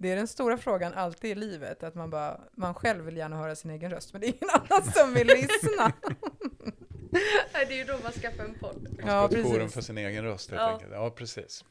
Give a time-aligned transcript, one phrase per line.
[0.00, 3.36] Det är den stora frågan alltid i livet, att man bara, man själv vill gärna
[3.36, 5.92] höra sin egen röst, men det är ingen annan som vill lyssna.
[7.52, 8.82] Nej, det är ju då man skaffar en podd.
[8.82, 9.74] Man ska Ja, ha ett forum precis.
[9.74, 10.72] för sin egen röst helt Ja.
[10.72, 10.92] enkelt.
[10.92, 11.64] Ja, precis.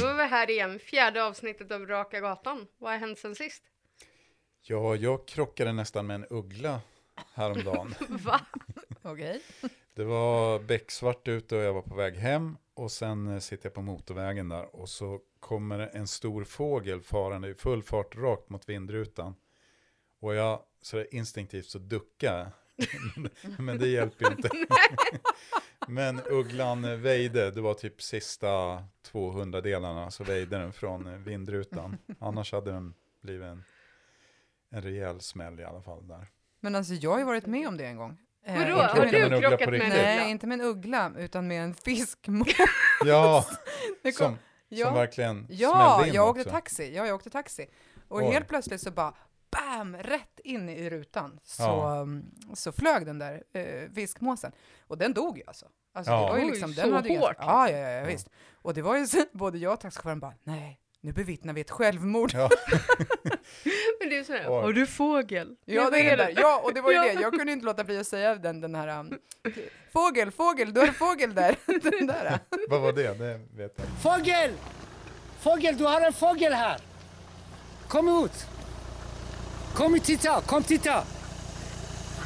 [0.00, 2.66] Då är vi här igen, fjärde avsnittet av Raka Gatan.
[2.78, 3.62] Vad har hänt sen sist?
[4.62, 6.80] Ja, jag krockade nästan med en uggla
[7.34, 7.94] häromdagen.
[8.08, 8.40] Va?
[9.06, 9.42] Okej.
[9.94, 13.74] Det var becksvart ute och jag var på väg hem och sen eh, sitter jag
[13.74, 18.68] på motorvägen där och så kommer en stor fågel farande i full fart rakt mot
[18.68, 19.34] vindrutan.
[20.20, 22.50] Och jag så instinktivt så duckar.
[23.58, 24.50] Men det hjälper inte.
[25.88, 31.96] Men ugglan väjde, det var typ sista 200 delarna så väjde den från vindrutan.
[32.18, 33.64] Annars hade den blivit en,
[34.70, 36.26] en rejäl smäll i alla fall där.
[36.60, 38.18] Men alltså jag har ju varit med om det en gång.
[38.46, 38.76] Eh, Vadå?
[38.76, 40.02] Har du en uggla krockat på med en uggla?
[40.02, 42.48] Nej, inte med en uggla, utan med en fiskmås.
[43.04, 43.44] Ja,
[44.02, 44.86] kom- som, ja.
[44.86, 46.50] som verkligen Ja, smällde in jag åkte också.
[46.50, 46.94] taxi.
[46.96, 47.66] Ja, jag åkte taxi.
[48.08, 48.24] Och Oj.
[48.32, 49.14] helt plötsligt så bara
[49.50, 51.40] bam, rätt in i rutan.
[51.42, 52.00] Så, Ja.
[52.02, 52.24] um,
[52.54, 54.52] så flög den där eh, fiskmåsen.
[54.86, 55.66] Och den dog ju alltså.
[55.94, 56.20] Alltså Ja.
[56.20, 58.00] det var ju Oj, liksom, så den hade ju hårt, ganska- Ja, ja, ja, ja,
[58.00, 58.04] Ja.
[58.06, 58.30] visst.
[58.62, 61.70] Och det var ju så, både jag och taxichauffören bara, nej, nu bevittnar vi ett
[61.70, 62.30] självmord.
[62.34, 62.50] Ja.
[64.00, 65.56] Men det är sådär, har du fågel?
[65.64, 66.34] Ja, det är det där.
[66.36, 67.20] Ja, och det var ju det.
[67.20, 69.18] Jag kunde inte låta bli att säga den, den här um,
[69.92, 71.56] fågel, fågel, du har en fågel där.
[71.90, 72.38] den där.
[72.68, 73.18] Vad var det?
[73.18, 74.02] Det vet jag inte.
[74.02, 74.50] Fågel!
[75.40, 76.80] Fågel, du har en fågel här!
[77.88, 78.46] Kom ut!
[79.74, 81.04] Kom och titta, kom titta!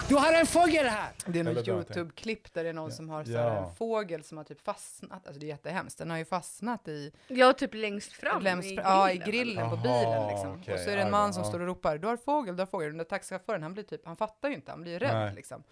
[0.08, 1.12] Du har en fågel här!
[1.26, 2.96] Det är något YouTube-klipp där det är någon Ja.
[2.96, 3.68] som har så här Ja.
[3.68, 7.12] en fågel som har typ fastnat, alltså det är jättehemskt, den har ju fastnat i,
[7.28, 10.60] Ja, typ längst fram lämst, i ja, i grillen, grillen på bilen liksom.
[10.60, 11.48] okej, och så är det en ja, man ja, som ja.
[11.48, 12.88] står och ropar, du har fågel, du har fågel.
[12.88, 15.34] Den där taxichauffören, han blir typ, han fattar ju inte, han blir ju rädd Nej.
[15.34, 15.62] liksom.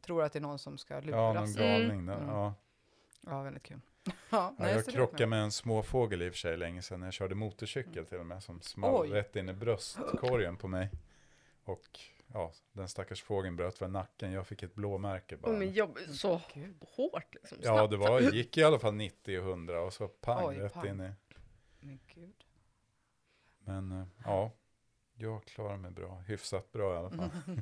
[0.00, 1.56] Tror att det är någon som ska Ja, luras.
[1.56, 2.14] någon Ja, galning där.
[2.16, 2.52] Mm.
[3.26, 3.42] Ja.
[3.42, 3.80] väldigt kul.
[4.04, 7.02] ja, Ja, nej, jag krockade med en småfågel i och för sig länge sedan.
[7.02, 9.10] Jag körde motorcykel till och med som small Oj.
[9.10, 10.90] rätt in i bröstkorgen på mig.
[11.64, 12.00] Och
[12.32, 14.32] ja, den stackars fågeln bröt för nacken.
[14.32, 15.52] Jag fick ett blåmärke bara.
[15.52, 16.76] Oh, men jobb, så Gud.
[16.96, 17.58] hårt liksom.
[17.62, 17.90] ja, snabbt.
[17.90, 20.88] det var, gick i alla fall 90 och 100 och så pang Oj, rätt pang.
[20.88, 21.12] in i.
[21.80, 22.44] Men gud.
[23.58, 24.52] Men eh, ja,
[25.14, 26.18] jag klarar mig bra.
[26.26, 27.30] Hyfsat bra i alla fall.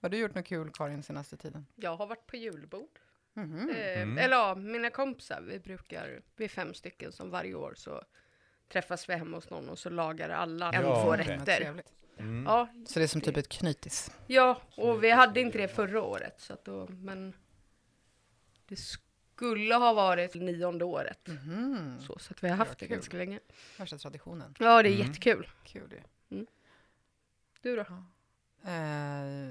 [0.00, 1.66] Har du gjort något kul Karin senaste tiden?
[1.74, 2.98] Jag har varit på julbord.
[3.34, 3.70] Mhm.
[3.70, 4.18] Eh, Mm.
[4.18, 8.02] Eller ja, mina kompisar, vi brukar, vi är fem stycken som varje år så
[8.68, 11.08] träffas vi hemma hos någon och så lagar alla en, Ja, två.
[11.08, 11.82] Vad rätter.
[12.20, 12.44] Mm.
[12.46, 14.10] Ja, Så det är som typ ett knytis?
[14.26, 17.32] ja, och vi hade inte det förra året så att då, men
[18.66, 21.26] det skulle ha varit nionde året.
[21.28, 22.00] Mhm.
[22.00, 22.96] Så, så att vi har haft det kul.
[22.96, 23.40] ganska länge.
[23.78, 24.54] Värsta traditionen.
[24.58, 25.06] Ja, det är Mm.
[25.06, 25.48] jättekul.
[25.64, 26.46] Kul ju.
[27.62, 27.80] Du då?
[28.70, 29.48] Eh,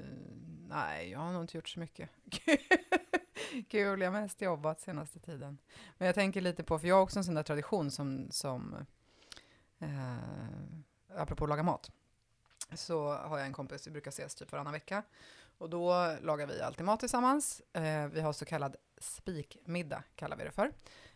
[0.68, 2.10] nej, jag har nog inte gjort så mycket.
[3.68, 5.58] Kul, jag har mest jobbat senaste tiden.
[5.98, 8.74] Men jag tänker lite på, för jag har också en sån där tradition som, som
[9.78, 10.16] eh,
[11.16, 11.90] apropå att laga mat,
[12.74, 15.02] så har jag en kompis, vi brukar ses typ varannan vecka.
[15.58, 17.62] Och då lagar vi alltid mat tillsammans.
[17.72, 20.72] Eh, vi har så kallad spikmiddag, kallar vi det för.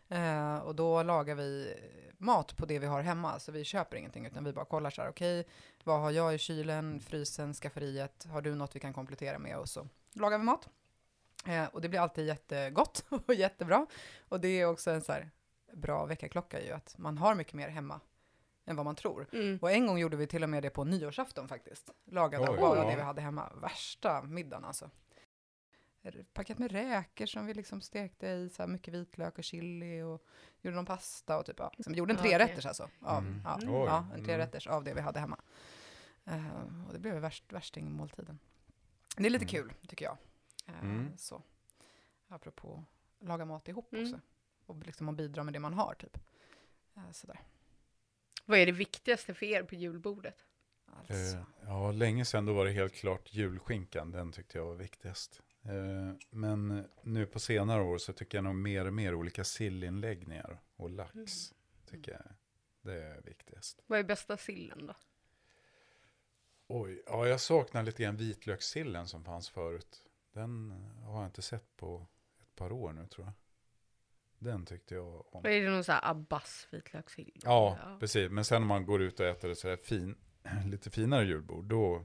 [0.09, 1.75] Eh, och då lagar vi
[2.19, 5.03] mat på det vi har hemma, så vi köper ingenting, utan vi bara kollar så
[5.03, 5.47] här, okej,
[5.85, 8.27] vad har jag i kylen, frysen, skafferiet?
[8.31, 9.59] Har du något vi kan komplettera med?
[9.59, 10.69] Och så lagar vi mat.
[11.47, 13.87] Eh, och det blir alltid jättegott och jättebra.
[14.29, 15.31] Och det är också en så här
[15.73, 18.01] bra väckarklocka ju, att man har mycket mer hemma
[18.65, 19.27] än vad man tror.
[19.33, 19.59] Mm.
[19.63, 21.91] Och en gång gjorde vi till och med det på nyårsafton faktiskt.
[22.05, 22.91] Lagade Oj, bara ja.
[22.91, 23.53] det vi hade hemma.
[23.55, 24.91] Värsta middagen alltså.
[26.33, 30.27] Paket med räkor som vi liksom stekte i så här mycket vitlök och chili och
[30.63, 31.73] gjorde någon pasta och typ, ja.
[31.77, 32.89] liksom, vi gjorde en trerätters alltså.
[33.01, 33.41] Av, Mm.
[33.45, 34.25] ja, Oj, ja, en mm.
[34.25, 35.41] trerätters av det vi hade hemma.
[36.25, 38.39] Eh, och det blev värst, värstingmåltiden.
[39.17, 39.49] Det är lite Mm.
[39.69, 40.17] kul, tycker jag.
[40.83, 41.13] Mm.
[41.17, 41.43] Så.
[42.29, 42.85] Apropå
[43.21, 44.05] laga mat ihop Mm.
[44.05, 44.21] också.
[44.67, 46.19] Och liksom att bidra med det man har, typ.
[46.97, 47.41] Eh, sådär.
[48.45, 50.45] Vad är det viktigaste för er på julbordet?
[50.87, 51.37] Alltså.
[51.37, 54.11] Eh, ja, länge sedan då var det helt klart julskinkan.
[54.11, 55.43] Den tyckte jag var viktigast.
[55.63, 60.61] Eh, men nu på senare år så tycker jag nog mer och mer olika sillinläggningar
[60.77, 61.15] och lax.
[61.15, 61.27] Mm.
[61.91, 62.23] Tycker jag
[62.85, 63.83] det är viktigast.
[63.87, 64.95] Vad är bästa sillen då?
[66.67, 70.03] Oj, ja jag saknar lite grann vitlökssillen som fanns förut.
[70.33, 70.71] Den
[71.03, 72.07] har jag inte sett på
[72.41, 73.35] ett par år nu tror jag.
[74.45, 75.47] Den tyckte jag om.
[75.47, 77.41] Är det någon sån här Abbas vitlökssill?
[77.45, 78.31] Ja, precis.
[78.31, 80.19] Men sen om man går ut och äter ett sådär fin,
[80.67, 82.05] lite finare julbord, då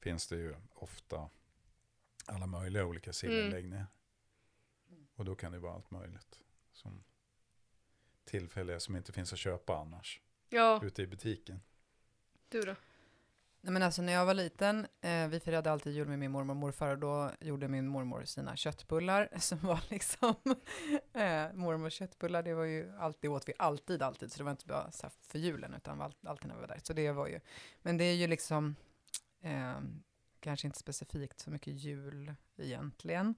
[0.00, 1.30] finns det ju ofta
[2.26, 3.86] alla möjliga olika sillinläggningar.
[5.14, 6.40] Och då kan det vara allt möjligt.
[6.72, 7.04] Som
[8.24, 11.60] tillfälliga som inte finns att köpa annars, Ja, ute i butiken.
[12.48, 12.74] du då?
[13.60, 16.50] Nej, men alltså när jag var liten, eh, vi firade alltid jul med min mormor
[16.54, 20.34] och morfar och då gjorde min mormor sina köttbullar som var liksom
[21.12, 22.42] eh, mormors köttbullar.
[22.42, 24.32] Det var ju alltid, åt vi alltid, alltid.
[24.32, 26.68] Så det var inte bara så här för julen utan var alltid när vi var
[26.68, 26.80] där.
[26.82, 27.40] Så det var ju,
[27.82, 28.76] men det är ju liksom
[29.42, 29.78] eh,
[30.40, 33.34] kanske inte specifikt så mycket jul egentligen.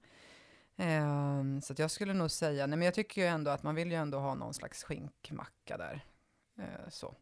[0.75, 3.75] Eh, så att jag skulle nog säga, nej men jag tycker ju ändå att man
[3.75, 6.05] vill ju ändå ha någon slags skinkmacka där.
[6.57, 7.15] Eh, så.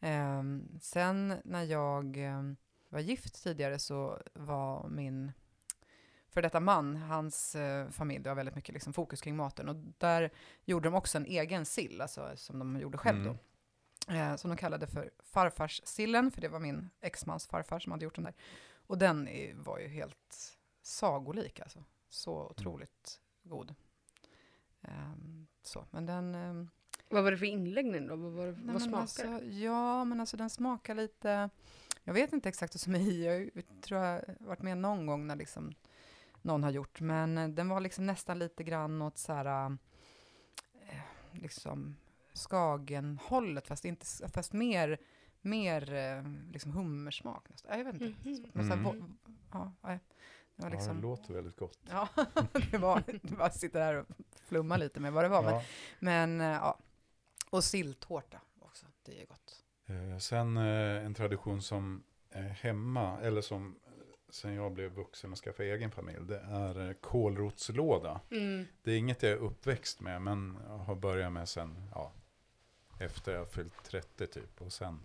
[0.00, 0.42] Eh,
[0.80, 2.42] sen när jag eh,
[2.88, 5.32] var gift tidigare så var min
[6.28, 9.68] för detta man, hans eh, familj, det var väldigt mycket liksom fokus kring maten.
[9.68, 10.30] Och där
[10.64, 13.36] gjorde de också en egen sill, alltså som de gjorde själv Mm.
[14.06, 14.12] då.
[14.14, 18.14] Eh, som de kallade för farfarssillen, för det var min exmans farfar som hade gjort
[18.14, 18.34] den där.
[18.86, 21.84] Och den är, var ju helt sagolik alltså.
[22.08, 23.74] Så otroligt god.
[24.82, 26.70] Ehm, så, men den...
[27.08, 28.16] Vad var det för inläggning då?
[28.16, 29.46] Vad, var det, Nej, vad men smakar alltså, det?
[29.46, 31.50] Ja, men alltså den smakar lite...
[32.04, 33.50] Jag vet inte exakt vad som är i.
[33.54, 35.74] Jag tror jag har varit med någon gång när liksom
[36.42, 37.00] någon har gjort.
[37.00, 39.66] Men eh, den var liksom nästan lite grann åt så här...
[40.88, 40.98] eh,
[41.32, 41.96] Liksom
[42.34, 44.98] Skagenhållet, fast, inte, fast mer,
[45.40, 46.22] mer eh,
[46.52, 47.48] liksom hummersmak.
[47.48, 47.78] Nästan.
[47.78, 48.28] Jag vet inte.
[48.28, 48.68] Mhm.
[48.68, 48.84] Här, Mm.
[48.86, 49.12] vo-
[49.52, 50.00] ja, det var
[50.56, 50.96] Ja, liksom...
[50.96, 51.78] det låter väldigt gott.
[51.90, 52.08] Ja,
[52.70, 54.06] det var, det bara sitter där och
[54.44, 55.42] flumma lite med vad det var.
[55.42, 55.62] Men, Ja.
[55.98, 56.78] men eh, ja.
[57.50, 59.64] Och silltårta också, det är gott.
[59.86, 63.90] Eh, Sen eh, en tradition som är hemma, eller som eh,
[64.30, 68.20] sen jag blev vuxen och skaffade egen familj, det är kålrotslåda.
[68.30, 68.66] Mm.
[68.82, 72.12] Det är inget jag är uppväxt med, men jag har börjat med sen, ja,
[73.00, 74.60] efter jag fyllt 30 typ.
[74.62, 75.00] Och sen,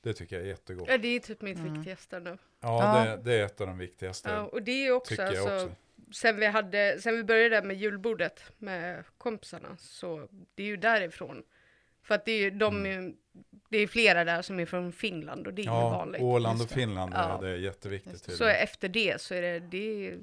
[0.00, 0.88] det tycker jag är jättegott.
[0.88, 1.74] Ja, det är typ mitt Mm.
[1.74, 2.38] viktigaste nu.
[2.60, 3.16] Ja, Ja.
[3.16, 5.66] Det, det är ett av de viktigaste, Ja, och det är också, tycker jag alltså,
[5.66, 5.76] också.
[6.20, 11.42] sen vi hade, sen vi började med julbordet med kompisarna, så det är ju därifrån.
[12.02, 13.06] För att det är ju, de, Mm.
[13.08, 13.14] är-
[13.68, 16.22] det är flera där som är från Finland och det är ju Ja, vanligt.
[16.22, 16.68] Åland och.
[16.70, 17.38] Finland, Ja.
[17.42, 18.32] det är jätteviktigt.
[18.36, 20.18] Så efter det så är det, det är,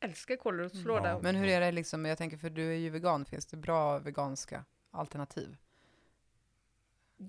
[0.00, 1.08] älskar kålrotslåda.
[1.08, 1.18] Ja.
[1.22, 3.98] Men hur är det liksom, jag tänker för du är ju vegan, finns det bra
[3.98, 5.56] veganska alternativ?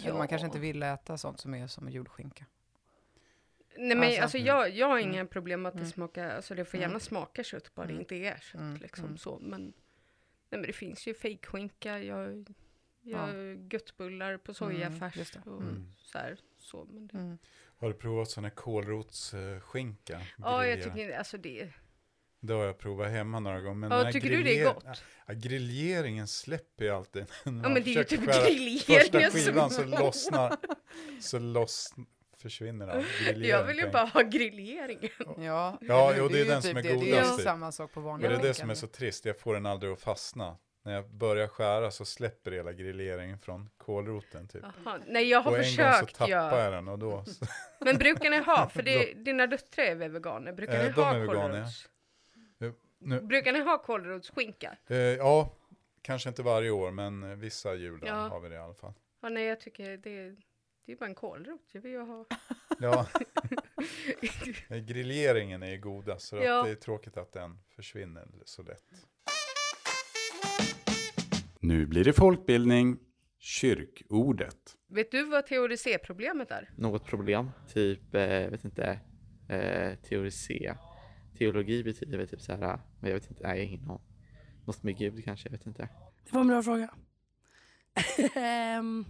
[0.03, 2.45] Eller man kanske inte vill äta sånt som är som julskinka.
[3.77, 5.11] Nej men Alltså- alltså, jag, jag har Mm.
[5.13, 5.91] inga problem med att det Mm.
[5.91, 6.99] smakar, alltså det får gärna Mm.
[6.99, 8.01] smaka kött bara det Mm.
[8.01, 8.77] inte är kött Mm.
[8.81, 9.17] liksom Mm.
[9.17, 9.39] så.
[9.41, 9.73] Men, nej
[10.49, 12.47] men det finns ju fejkskinka, jag,
[13.01, 13.29] jag
[13.73, 15.39] göttbullar på sojafärs det.
[15.51, 15.91] och Mm.
[15.97, 16.37] så här.
[16.59, 17.37] Så, men det, Mm.
[17.77, 20.21] Har du provat sån här kålrotsskinka?
[20.37, 21.69] Ja, jag tycker alltså det.
[22.41, 23.87] Det har jag provat hemma några gånger.
[23.89, 24.85] Men Ja, tycker du det är gott?
[25.27, 27.25] Ja, grilleringen släpper ju alltid.
[27.43, 29.89] Ja men det är ju typ grilleringen Första skivan så som...
[29.91, 30.55] lossnar,
[31.21, 31.93] så loss,
[32.37, 33.49] försvinner all grillering.
[33.49, 35.09] Jag vill ju bara ha grilleringen.
[35.45, 36.29] Ja, Ja, jo, hur?
[36.29, 36.89] det är den som är det.
[36.89, 37.43] Det är godast ju typ.
[37.43, 39.65] samma sak på Och vanliga det är det som är så trist, jag får den
[39.65, 40.57] aldrig att fastna.
[40.89, 44.63] När jag börjar skära så släpper hela grilleringen från kålroten typ.
[44.85, 44.99] Jaha.
[45.07, 47.23] Nej jag har och en gång så försökt tappar jag den och då...
[47.25, 47.45] Så,
[47.79, 51.01] Men brukar ni ha, för det, dina döttrar är väl veganer, brukar Eh, ni de
[51.01, 51.89] ha är kålrots?
[52.99, 54.77] nu, Brukar ni ha kålrotsskinka?
[54.87, 55.53] eh, ja,
[56.01, 58.13] kanske inte varje år men eh, vissa jular Ja.
[58.15, 58.93] har vi det i alla fall.
[59.21, 60.35] Ja, nej jag tycker det,
[60.85, 61.61] det är bara en kålrot.
[61.71, 62.25] Jag vill ju ha...
[62.79, 63.07] Ja,
[64.69, 66.59] eh, grilleringen är ju godast så Ja.
[66.59, 68.83] att det är tråkigt att den försvinner så lätt.
[71.69, 72.99] Nu blir det folkbildning,
[73.39, 74.77] kyrkordet.
[74.87, 76.69] Vet du vad teodicéproblemet är?
[76.77, 78.99] något problem, typ, eh, vet inte,
[79.49, 80.75] eh, teoricé.
[81.37, 84.01] Teologi betyder väl typ så här, men jag vet inte, nej, jag har ingen aning.
[84.65, 85.89] Något med Gud kanske, jag vet inte.
[86.25, 86.89] Det var en bra fråga.
[88.35, 89.05] Ehm,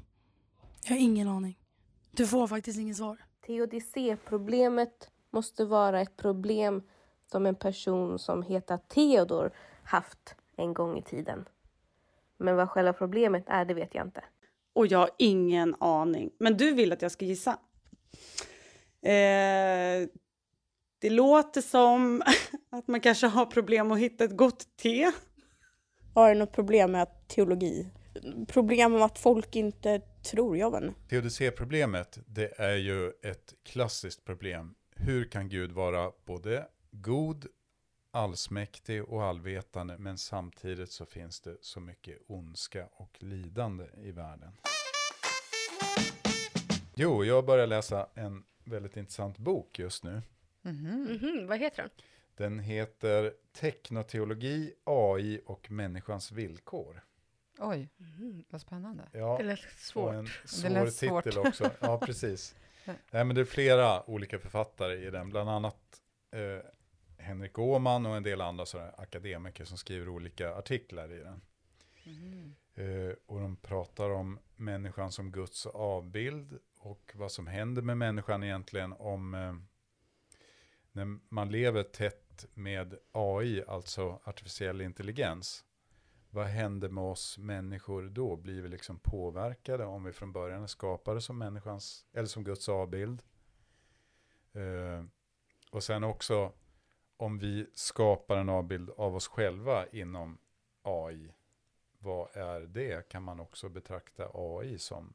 [0.84, 1.60] jag har ingen aning.
[2.12, 3.18] Du får faktiskt inget svar.
[3.48, 6.82] Teodicéproblemet måste vara ett problem
[7.32, 9.52] som en person som heter Theodor
[9.84, 11.46] haft en gång i tiden.
[12.40, 14.24] Men vad själva problemet är, det vet jag inte.
[14.76, 16.32] Och jag har ingen aning.
[16.40, 17.52] Men du vill att jag ska gissa?
[19.02, 20.08] Eh,
[21.00, 22.22] det låter som
[22.70, 25.12] att man kanske har problem att hitta ett gott te.
[26.14, 27.92] Har du något problem med teologi?
[28.48, 30.94] Problem med att folk inte tror, jag vet.
[31.10, 34.76] Teodicéproblemet, det är ju ett klassiskt problem.
[34.96, 37.46] Hur kan Gud vara både god,
[38.24, 44.52] allsmäktig och allvetande, men samtidigt så finns det så mycket ondska och lidande i världen.
[46.96, 50.22] Jo, jag börjar läsa en väldigt intressant bok just nu.
[50.62, 51.04] Mhm.
[51.22, 51.92] Mhm, vad heter den?
[52.36, 57.04] Den heter Teknoteologi, AI och människans villkor.
[57.60, 58.44] Oj, Mhm.
[58.50, 59.04] vad spännande.
[59.12, 60.14] Ja, Det lät svårt.
[60.14, 61.24] en Det svår lät svårt.
[61.24, 61.72] titel också.
[61.80, 62.56] Ja, precis.
[62.86, 66.66] Nej, men det är flera olika författare i den, bland annat eh,
[67.30, 71.42] Henrik Åhman och en del andra sådär akademiker som skriver olika artiklar i den.
[72.74, 78.44] Eh, och de pratar om människan som Guds avbild och vad som händer med människan
[78.44, 79.56] egentligen om eh,
[80.92, 85.66] när man lever tätt med AI, alltså artificiell intelligens.
[86.30, 88.36] Vad händer med oss människor då?
[88.36, 92.70] Blir vi liksom påverkade om vi från början är skapade som människans, eller som Guds
[92.70, 93.24] avbild?
[94.54, 95.04] Eh,
[95.72, 96.54] och sen också
[97.20, 100.38] om vi skapar en avbild av oss själva inom
[100.82, 101.34] AI,
[102.00, 103.10] vad är det?
[103.10, 105.14] Kan man också betrakta AI som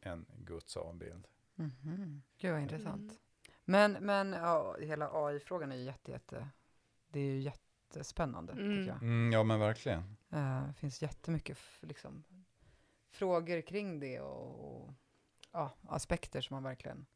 [0.00, 1.26] en Guds avbild?
[1.54, 2.22] Mhm.
[2.38, 3.12] Gud vad intressant.
[3.64, 6.48] Men, men ja, hela AI-frågan är ju jätte, jätte,
[7.08, 8.64] det är ju jättespännande Mm.
[8.64, 9.02] tycker jag.
[9.02, 10.16] Mm, ja men verkligen.
[10.30, 12.24] Eh, Det finns jättemycket liksom,
[13.08, 14.94] frågor kring det och, och
[15.52, 17.06] ja, aspekter som man verkligen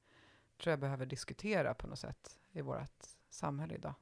[0.58, 3.94] tror jag behöver diskutera på något sätt i vårt samhälle idag.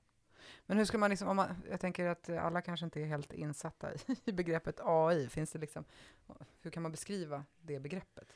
[0.67, 3.33] Men hur ska man liksom, om man, jag tänker att alla kanske inte är helt
[3.33, 5.29] insatta i, i begreppet AI.
[5.29, 5.85] Finns det liksom,
[6.61, 8.33] hur kan man beskriva det begreppet?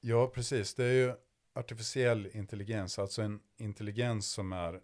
[0.00, 0.74] Ja, precis.
[0.74, 1.14] Det är ju
[1.54, 4.74] artificiell intelligens, alltså en intelligens som är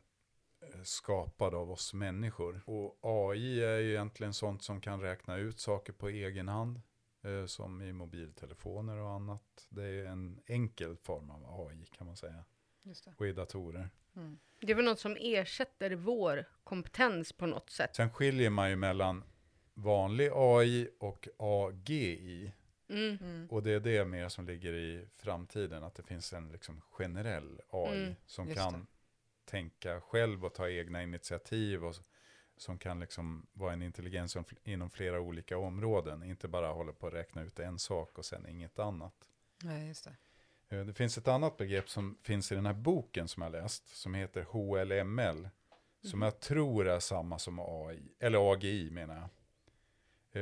[0.61, 2.63] eh, skapad av oss människor.
[2.67, 6.81] Och AI är ju egentligen sånt som kan räkna ut saker på egen hand,
[7.23, 9.67] eh, som i mobiltelefoner och annat.
[9.69, 12.45] Det är en enkel form av AI kan man säga,
[13.17, 13.91] och i datorer.
[14.17, 14.39] Mm.
[14.61, 17.97] Det är väl något som ersätter vår kompetens på något sätt.
[17.97, 19.25] Sen skiljer man ju mellan
[19.75, 22.53] vanlig AI och AGI.
[22.89, 23.19] Mm.
[23.21, 23.47] Mm.
[23.51, 27.61] Och det är det mer som ligger i framtiden, att det finns en liksom generell
[27.71, 28.87] AI Mm, som just kan det.
[29.45, 31.95] tänka själv och ta egna initiativ och
[32.57, 37.13] som kan liksom vara en intelligens inom flera olika områden, inte bara hålla på att
[37.15, 39.15] räkna ut en sak och sen inget annat.
[39.65, 40.17] Nej, just det.
[40.69, 43.97] Eh, Det finns ett annat begrepp som finns i den här boken som jag läst,
[43.97, 45.49] som heter HLML,
[46.03, 49.29] som jag tror är samma som AI, eller AGI menar jag.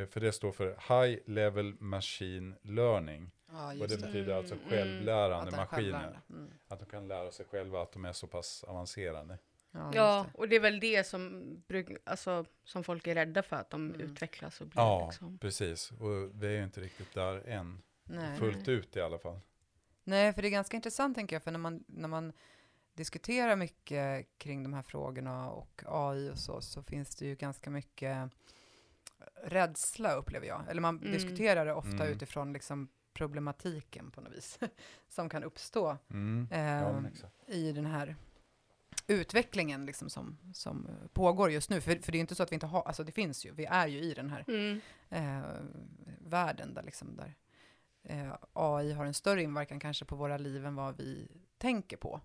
[0.01, 0.67] Eh, För det står för
[1.07, 3.31] High Level Machine Learning.
[3.53, 4.07] Ja, Och det det.
[4.07, 5.83] betyder alltså Mm, självlärande Att den är maskiner.
[5.83, 6.21] självlärande.
[6.31, 6.51] Mm.
[6.69, 9.39] Att de kan lära sig själva att de är så pass avancerade.
[9.71, 10.39] Ja, Ja, det.
[10.39, 13.91] och det är väl det som, bruk, alltså, som folk är rädda för, att de
[13.95, 14.01] Mm.
[14.01, 15.39] utvecklas och blir Ja, liksom.
[15.39, 15.91] precis.
[15.91, 17.83] Och vi är ju inte riktigt där än.
[18.05, 18.39] Nej.
[18.39, 19.41] Fullt ut i alla fall.
[20.09, 22.33] Nej, för det är ganska intressant tänker jag, för när man, när man
[22.95, 27.71] diskuterar mycket kring de här frågorna och AI och så, så finns det ju ganska
[27.71, 28.31] mycket
[29.45, 30.63] rädsla upplever jag.
[30.71, 31.13] Eller man Mm.
[31.13, 32.09] diskuterar det ofta Mm.
[32.09, 34.59] utifrån liksom problematiken på något vis,
[35.09, 36.49] som kan uppstå Mm.
[36.51, 37.35] eh, Ja, exakt.
[37.47, 38.17] i den här
[39.07, 41.81] utvecklingen liksom som, som pågår just nu.
[41.81, 43.65] För, för det är inte så att vi inte har, alltså det finns ju, vi
[43.65, 44.81] är ju i den här Mm.
[45.09, 45.51] eh,
[46.21, 47.35] världen där, liksom, där
[48.09, 52.21] eh, AI har en större inverkan kanske på våra liv än vad vi tänker på.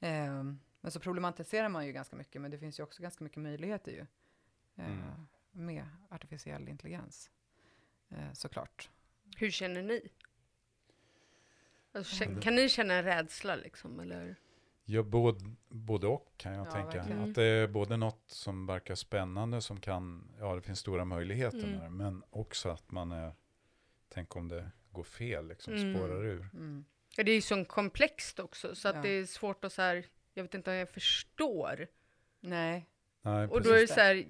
[0.00, 0.42] Eh,
[0.80, 3.92] men så problematiserar man ju ganska mycket, men det finns ju också ganska mycket möjligheter
[3.92, 4.06] ju
[4.76, 5.26] eh, Mm.
[5.52, 7.30] med artificiell intelligens.
[8.08, 8.90] Eh, såklart.
[9.36, 10.08] Hur känner ni?
[11.92, 14.36] Alltså, det- kan ni känna en rädsla liksom, eller?
[14.84, 16.98] Ja, både, både och kan jag Ja, tänka.
[16.98, 17.28] verkligen.
[17.28, 21.64] Att det är både något som verkar spännande som kan, ja det finns stora möjligheter
[21.64, 21.80] Mm.
[21.80, 23.32] det, men också att man är,
[24.08, 25.94] tänk om det går fel, liksom Mm.
[25.94, 26.48] spårar ur.
[26.54, 26.84] Mm.
[27.16, 29.02] Ja, det är ju så komplext också, så att Ja.
[29.02, 30.04] det är svårt att så här,
[30.34, 31.86] jag vet inte om jag förstår.
[32.40, 32.86] Nej,
[33.22, 34.24] Nej, Och då är det så här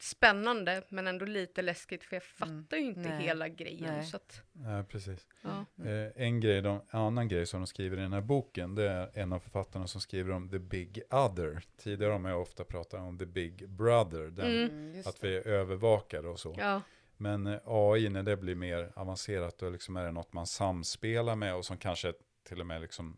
[0.00, 2.62] spännande, men ändå lite läskigt, för jag Mm.
[2.64, 3.22] fattar ju inte Nej.
[3.22, 3.94] hela grejen.
[3.94, 4.04] Nej.
[4.04, 5.26] Så att, Nej, precis.
[5.42, 5.64] ja.
[5.84, 8.88] Eh, en, grej, de, en annan grej som de skriver i den här boken, det
[8.90, 11.60] är en av författarna som skriver om the big other.
[11.76, 14.70] Tidigare har man ju ofta pratat om the big brother, den, Mm.
[14.90, 16.54] Mm, att vi är övervakade och så.
[16.58, 16.82] ja.
[17.20, 21.36] Men eh, AI, när det blir mer avancerat, då liksom är det något man samspelar
[21.36, 23.16] med och som kanske till och med liksom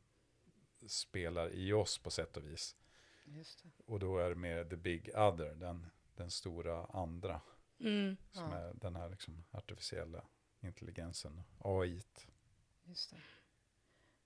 [0.89, 2.77] spelar i oss på sätt och vis.
[3.25, 3.71] Just det.
[3.87, 7.41] Och då är det mer the big other, den, den stora andra,
[7.81, 8.17] Mm.
[8.33, 8.57] som Ja.
[8.59, 10.25] är den här liksom artificiella
[10.61, 12.03] intelligensen, AI.
[12.85, 13.17] Just det.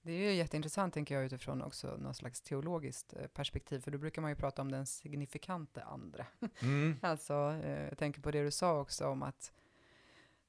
[0.02, 3.98] Det är ju jätteintressant, tänker jag, utifrån också något slags teologiskt eh, perspektiv, för då
[3.98, 6.26] brukar man ju prata om den signifikante andra.
[6.62, 6.96] Mm.
[7.02, 9.52] Alltså, eh, jag tänker på det du sa också om att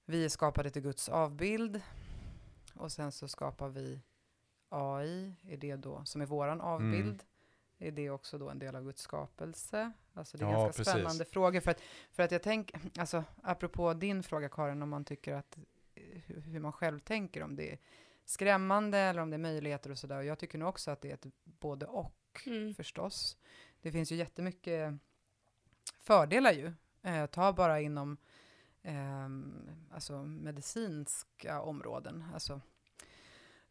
[0.05, 1.81] vi är skapade till Guds avbild
[2.75, 3.99] och sen så skapar vi
[4.69, 7.19] AI, är det då, som är våran avbild, Mm.
[7.77, 9.91] är det också då en del av Guds skapelse?
[10.13, 10.93] Alltså det är Ja, ganska precis.
[10.93, 11.81] spännande frågor, för att,
[12.11, 15.57] för att jag tänker, alltså apropå din fråga Karin, om man tycker att
[15.95, 17.77] hur, hur man själv tänker om det är
[18.25, 21.09] skrämmande eller om det är möjligheter och sådär, och jag tycker nog också att det
[21.09, 22.73] är ett både och Mm.
[22.73, 23.37] förstås.
[23.81, 24.93] Det finns ju jättemycket
[25.99, 26.73] fördelar ju.
[27.01, 28.17] Eh, ta bara inom
[28.85, 32.23] ehm, alltså medicinska områden.
[32.33, 32.61] Alltså,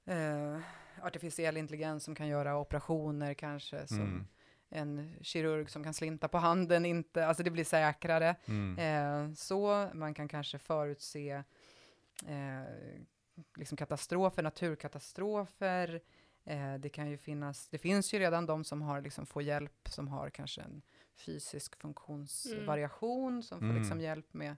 [0.05, 0.59] eh,
[1.03, 3.87] artificiell intelligens som kan göra operationer kanske.
[3.87, 4.27] Som Mm.
[4.71, 7.27] en kirurg som kan slinta på handen inte.
[7.27, 8.37] Alltså det blir säkrare.
[8.47, 8.79] Mm.
[8.79, 11.43] Eh, så man kan kanske förutse
[12.27, 12.63] eh,
[13.57, 16.01] liksom katastrofer, naturkatastrofer.
[16.45, 19.89] Eh, det kan ju finnas, det finns ju redan de som har, liksom, får hjälp,
[19.89, 20.83] som har kanske en
[21.17, 23.77] fysisk funktionsvariation, som får Mm.
[23.79, 24.57] liksom hjälp med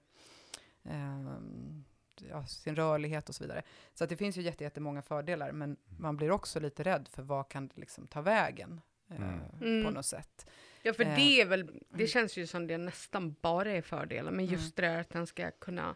[0.91, 1.83] ehm,
[2.29, 3.61] ja, sin rörlighet och så vidare.
[3.93, 7.23] Så att det finns ju jätte, jättemånga fördelar, men man blir också lite rädd för
[7.23, 9.39] vad kan det liksom ta vägen eh, Mm.
[9.59, 9.93] på Mm.
[9.93, 10.49] något sätt.
[10.81, 11.79] Ja, för Eh, det är väl, mm.
[11.89, 15.27] det känns ju som det nästan bara är fördelar, men just det där att den
[15.27, 15.95] ska kunna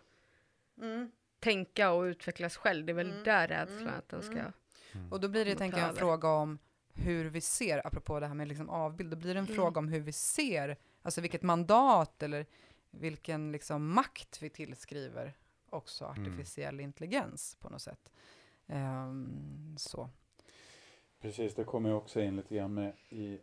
[1.39, 3.23] tänka och utvecklas själv, det är väl Mm.
[3.23, 3.93] där rädslan Mm.
[3.97, 4.39] att den ska...
[4.93, 5.11] Mm.
[5.11, 6.59] Och då blir det, tänker jag, en fråga om
[6.93, 9.55] hur vi ser, apropå det här med liksom avbild, då blir det en Mm.
[9.55, 12.45] fråga om hur vi ser, alltså vilket mandat eller
[12.91, 15.33] vilken liksom makt vi tillskriver
[15.69, 16.21] också Mm.
[16.21, 18.11] artificiell intelligens på något sätt.
[18.67, 20.09] Ehm, så.
[21.21, 23.39] Precis, det kommer jag också in lite grann med i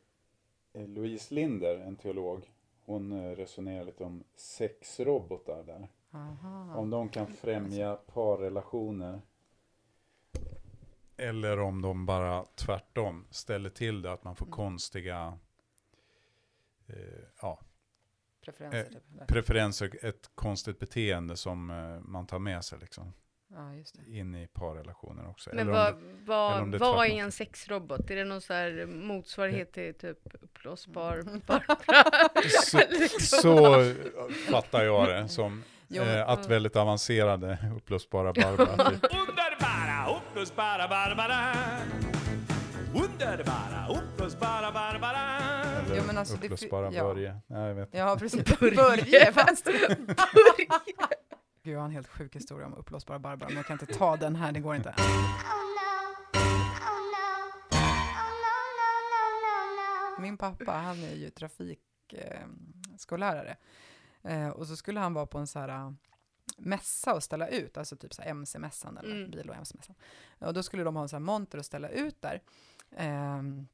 [0.73, 2.53] eh, Louise Linder, en teolog.
[2.85, 5.89] Hon eh, resonerar lite om sexrobotar där.
[6.11, 6.75] Aha.
[6.77, 9.21] Om de kan främja parrelationer.
[11.17, 14.57] Eller om de bara tvärtom ställer till det, att man får Mm.
[14.57, 15.39] konstiga
[16.87, 17.61] eh, ja,
[18.53, 18.79] Preferenser.
[18.79, 19.29] eh, typ.
[19.29, 23.13] Preferenser, ett konstigt beteende som eh, man tar med sig liksom,
[23.55, 24.17] ja, just det.
[24.19, 25.51] in i parrelationer också.
[25.53, 28.11] Men vad, vad, vad är en sexrobot?
[28.11, 31.41] Är det någon så här motsvarighet till typ uppblåsbar Mm.
[31.47, 32.29] Barbara?
[32.65, 33.39] Så, Liksom.
[33.43, 33.95] så eh,
[34.51, 35.63] fattar jag det som.
[35.91, 38.91] Jo, eh, att väldigt avancerade uppblåsbara Barbara.
[38.91, 39.05] Typ.
[39.05, 41.55] Underbara, uppblåsbara Barbara.
[42.95, 44.88] Underbara, uppblåsbara Barbara.
[45.99, 47.05] Jo, men alltså, uppblåsbara ja.
[47.05, 47.41] Börje.
[47.47, 47.89] Nej, jag vet.
[47.93, 48.45] Ja, precis.
[48.61, 48.77] Börje.
[48.77, 49.65] Börje, fast.
[51.63, 54.17] Gud, jag har en helt sjuk historia om uppblåsbara Barbara, men jag kan inte ta
[54.17, 54.95] den här, det går inte.
[60.19, 63.57] Min pappa, han är ju trafikskollärare.
[64.23, 65.93] Eh, och så skulle han vara på en så här eh,
[66.57, 69.31] mässa och ställa ut, alltså typ så här MC-mässan eller Mm.
[69.31, 69.95] bil och MC-mässan.
[70.39, 72.43] Och då skulle de ha en sån här monter och ställa ut där.
[72.97, 73.69] Ehm,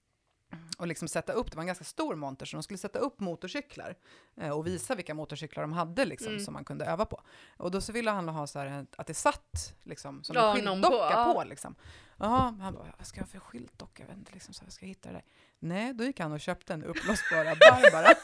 [0.78, 3.20] och liksom sätta upp, det var en ganska stor monter, så de skulle sätta upp
[3.20, 3.96] motorcyklar
[4.40, 6.44] eh, och visa vilka motorcyklar de hade liksom, Mm.
[6.44, 7.22] som man kunde öva på.
[7.56, 11.24] Och då så ville han ha så här, att det satt liksom, som en skyltdocka
[11.24, 11.40] på, på.
[11.40, 11.44] ja.
[11.44, 11.74] liksom.
[12.18, 14.02] Jaha, han bara, vad ska jag ha för skyltdocka?
[14.02, 15.24] Jag vet inte, liksom, så här, ska jag hitta det där?
[15.58, 18.08] Nej, då gick han och köpte en uppblåsbara Barbara.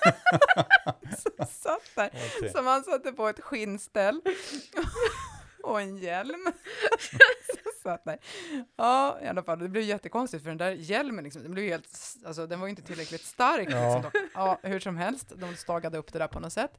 [1.19, 2.51] som satt där, Okej.
[2.53, 4.21] som han satte på ett skinnställ
[5.63, 6.47] och en hjälm.
[7.83, 7.99] Så.
[8.77, 11.89] Ja, i alla fall, det blev jättekonstigt för den där hjälmen, liksom, den, blev helt,
[12.27, 13.69] alltså, den var ju inte tillräckligt stark.
[13.71, 13.95] Ja.
[13.95, 16.79] Liksom, ja, hur som helst, de stagade upp det där på något sätt.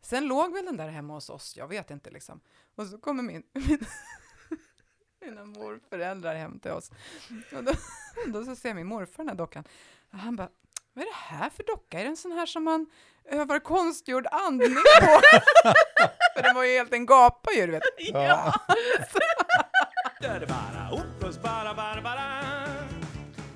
[0.00, 2.40] Sen låg väl den där hemma hos oss, jag vet inte liksom.
[2.74, 3.86] Och så kommer min, min
[5.24, 6.90] mina morföräldrar hem till oss.
[7.56, 7.72] Och då,
[8.26, 9.64] då så ser min morfar den här dockan.
[10.12, 10.48] Och han bara,
[10.92, 12.00] vad är det här för docka?
[12.00, 12.86] Är det en sån här som man
[13.24, 14.80] övar konstgjord andning på?
[16.34, 17.82] för den var ju helt en gapa ju, du vet.
[17.98, 18.54] Ja.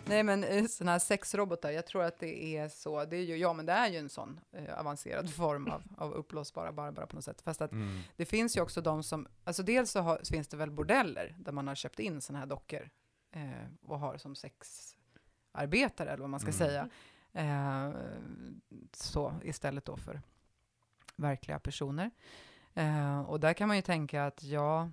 [0.06, 3.36] Nej men eh, såna här sexrobotar, jag tror att det är så, det är ju,
[3.36, 7.14] ja men det är ju en sån eh, avancerad form av, av uppblåsbara Barbara på
[7.16, 7.40] något sätt.
[7.42, 8.00] Fast att Mm.
[8.16, 11.52] det finns ju också de som, alltså dels så har, finns det väl bordeller där
[11.52, 12.90] man har köpt in såna här dockor
[13.32, 13.50] eh,
[13.82, 16.58] och har som sexarbetare eller vad man ska Mm.
[16.58, 16.88] säga.
[17.32, 17.90] Eh,
[18.92, 20.20] så istället då för
[21.16, 22.10] verkliga personer.
[22.74, 24.90] Eh, och där kan man ju tänka att ja,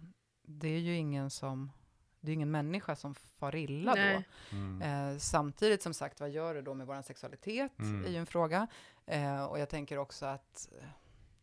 [0.48, 1.72] det är ju ingen som,
[2.20, 4.02] det är ingen människa som far illa då.
[4.02, 4.28] Nej.
[4.52, 4.82] Mm.
[5.14, 7.80] Eh, samtidigt som sagt, vad gör det då med vår sexualitet?
[7.80, 8.06] Mm.
[8.06, 8.68] är ju en fråga.
[9.06, 10.88] Eh, och jag tänker också att, eh,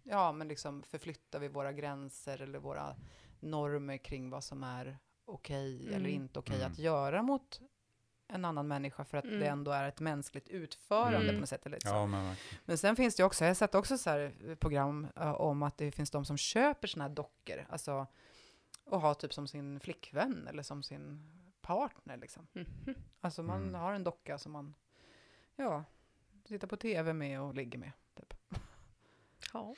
[0.03, 2.97] ja men liksom förflyttar vi våra gränser eller våra
[3.41, 6.11] normer kring vad som är okej eller Mm.
[6.23, 6.73] inte okej Mm.
[6.73, 7.61] att göra mot
[8.29, 9.41] en annan människa för att Mm.
[9.41, 11.35] det ändå är ett mänskligt utförande Mm.
[11.35, 11.67] på något sätt.
[11.67, 11.89] Eller så.
[11.89, 12.35] Ja, men.
[12.65, 15.63] Men sen finns det också, jag har sett också så här eh, program eh, om
[15.63, 18.07] att det finns de som köper såna här dockor, alltså
[18.85, 22.47] och har typ som sin flickvän eller som sin partner liksom.
[22.53, 22.95] Mhm.
[23.21, 23.75] Alltså man Mm.
[23.75, 24.75] har en docka som man,
[25.57, 25.85] ja,
[26.45, 27.93] tittar på tv med och ligger med.
[28.15, 28.35] Typ.
[29.53, 29.75] Ja.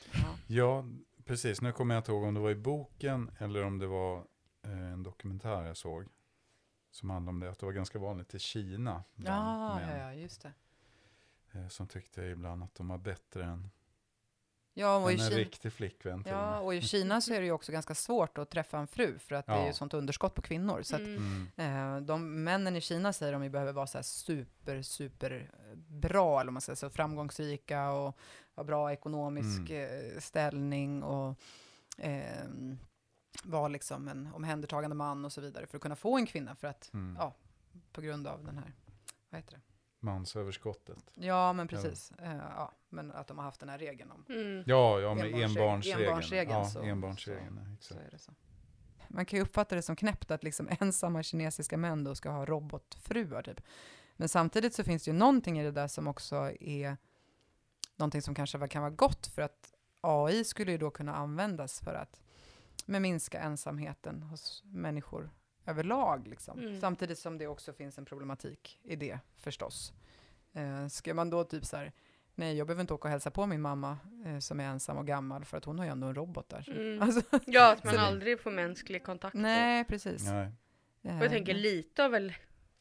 [0.47, 0.85] Ja.
[1.25, 1.61] Precis.
[1.61, 4.17] Nu kommer jag inte ihåg om det var i boken eller om det var
[4.61, 6.07] eh, en dokumentär jag såg.
[6.91, 9.03] Som handlade om det, att det var ganska vanligt i Kina.
[9.15, 10.53] Ja, män, ja, ja, just det.
[11.51, 13.69] eh, Som tyckte ibland att de var bättre än,
[14.77, 16.23] Ja, och i en Kina, riktig flickvän.
[16.23, 18.77] Till och ja, och i Kina så är det ju också ganska svårt att träffa
[18.77, 19.67] en fru för att det är Ja.
[19.67, 20.81] ju sånt underskott på kvinnor.
[20.83, 21.47] Så att, Mm.
[21.57, 21.95] Mm.
[21.97, 25.75] Eh, de männen i Kina säger de ju behöver vara så här super, super eh,
[25.77, 28.17] bra, eller man säger, så framgångsrika och
[28.55, 31.35] ha bra ekonomisk eh, ställning och
[31.97, 32.45] eh,
[33.43, 36.67] vara liksom en omhändertagande man och så vidare för att kunna få en kvinna för
[36.67, 37.15] att, Mm.
[37.19, 37.33] ja,
[37.91, 38.73] på grund av den här,
[39.29, 39.61] vad heter det?
[40.05, 41.11] Mansöverskottet.
[41.13, 42.11] Ja, men precis.
[42.11, 44.63] Eh, ja, men att de har haft den här regeln om Mm.
[44.65, 46.05] Ja, ja med Enbarnsregeln.
[46.07, 46.57] enbarnsregeln.
[46.59, 48.07] Ja, så- enbarnsregeln, ja, så exakt.
[48.07, 48.31] är det så.
[49.07, 52.45] man kan ju uppfatta det som knäppt att liksom ensamma kinesiska män då ska ha
[52.45, 53.61] robotfruar typ.
[54.15, 56.97] Men samtidigt så finns det ju någonting i det där som också är
[57.95, 61.93] någonting som kanske kan vara gott för att AI skulle ju då kunna användas för
[61.93, 62.21] att
[62.85, 65.29] med minska ensamheten hos människor
[65.65, 66.27] överlag.
[66.27, 66.59] Liksom.
[66.59, 66.79] Mm.
[66.81, 69.93] Samtidigt som det också finns en problematik i det förstås.
[70.53, 71.91] Eh, ska man då typ så här,
[72.35, 75.07] nej jag behöver inte åka och hälsa på min mamma eh, som är ensam och
[75.07, 76.69] gammal för att hon har ju ändå en robot där.
[76.69, 77.01] Mm.
[77.01, 79.33] Alltså, Ja, att man aldrig får mänsklig kontakt.
[79.35, 79.39] då.
[79.41, 80.25] Nej, precis.
[80.25, 80.51] Nej.
[81.03, 82.33] Eh, Och jag tänker lite av väl,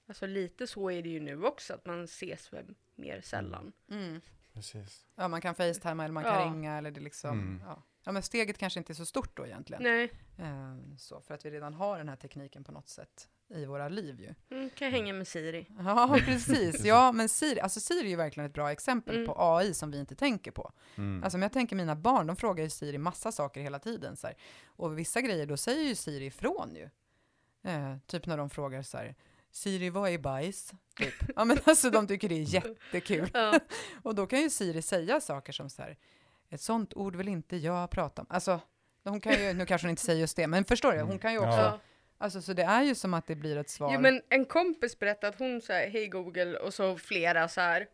[0.08, 3.72] alltså lite så är det ju nu också, att man ses väl mer sällan.
[3.90, 4.20] Mm.
[4.52, 5.06] Precis.
[5.16, 6.46] Ja, man kan facetima eller man kan Ja.
[6.46, 7.62] ringa eller det liksom, Mm.
[7.66, 7.82] ja.
[8.04, 8.12] Ja.
[8.12, 9.82] men steget kanske inte är så stort då egentligen.
[9.82, 13.64] Nej, Eh, så, för att vi redan har den här tekniken på något sätt i
[13.64, 14.34] våra liv ju.
[14.56, 15.66] mm, kan hänga med Siri.
[15.78, 16.84] Ja, precis.
[16.84, 19.26] Ja, men Siri, alltså Siri är ju verkligen ett bra exempel Mm.
[19.26, 20.72] på AI som vi inte tänker på.
[20.96, 21.24] Mm.
[21.24, 24.16] Alltså om jag tänker mina barn, de frågar ju Siri massa saker hela tiden.
[24.16, 24.36] Så här.
[24.66, 26.88] Och vissa grejer, då säger ju Siri ifrån ju.
[27.70, 29.14] Eh, typ när de frågar så här,
[29.50, 30.72] Siri, vad är bajs?
[30.96, 31.14] Typ.
[31.36, 33.30] Ja, men alltså de tycker det är jättekul.
[33.34, 33.60] Ja.
[34.02, 35.96] Och då kan ju Siri säga saker som så här,
[36.54, 38.26] ett sånt ord vill inte jag prata om.
[38.30, 38.60] Alltså,
[39.04, 41.00] hon kan ju, nu kanske hon inte säger just det, men förstår du?
[41.00, 41.80] Hon kan ju också, Ja.
[42.18, 43.90] alltså så det är ju som att det blir ett svar.
[43.94, 47.86] Jo men en kompis berättade att hon sa hej Google och så flera så här.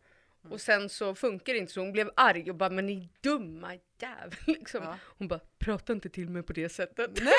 [0.43, 0.53] Mm.
[0.53, 3.73] Och sen så funkar det inte så hon blev arg och bara men ni dumma
[3.99, 4.83] jävel liksom.
[4.83, 4.95] Ja.
[5.17, 7.19] Hon bara prata inte till mig på det sättet.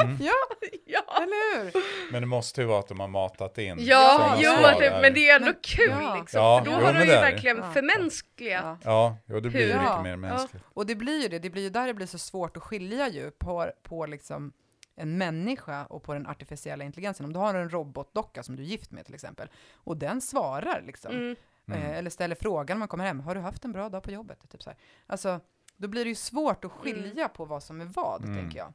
[0.00, 0.16] Mm.
[0.20, 0.32] Ja,
[0.86, 1.02] ja.
[1.22, 1.82] eller hur?
[2.12, 5.28] Men det måste ju vara att de har matat in Ja, jo, det, men det
[5.30, 6.16] är ändå Men- kul ja.
[6.20, 6.40] liksom.
[6.40, 7.30] Ja, för då jo, har de ju det är det.
[7.30, 7.72] verkligen Ja.
[7.72, 8.78] förmänskligat.
[8.84, 9.16] Ja.
[9.26, 10.02] Ja, det blir mycket Ja.
[10.02, 10.64] mer mänskligt.
[10.74, 13.08] Och det blir ju det, det blir ju där det blir så svårt att skilja
[13.08, 14.52] ju på, på liksom
[14.96, 17.26] en människa och på den artificiella intelligensen.
[17.26, 20.82] Om du har en robotdocka som du är gift med till exempel, och den svarar
[20.86, 21.36] liksom, Mm.
[21.68, 21.82] Mm.
[21.82, 24.10] eh, eller ställer frågan när man kommer hem, har du haft en bra dag på
[24.10, 24.48] jobbet?
[24.48, 24.78] Typ så här.
[25.06, 25.40] Alltså,
[25.76, 28.36] då blir det ju svårt att skilja på vad som är vad, Mm.
[28.36, 28.72] tänker jag.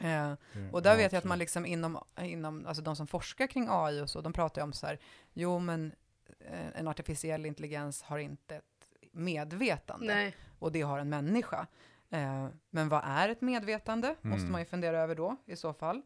[0.00, 3.06] Eh, Det- och där ja, vet jag att man liksom inom, inom, alltså de som
[3.06, 4.98] forskar kring AI och så, de pratar ju om så här,
[5.32, 5.92] jo men
[6.40, 8.64] eh, en artificiell intelligens har inte ett
[9.12, 10.34] medvetande Nej.
[10.58, 11.66] och det har en människa.
[12.10, 14.08] Eh, men vad är ett medvetande?
[14.20, 14.52] Måste Mm.
[14.52, 16.02] man ju fundera över då i så fall.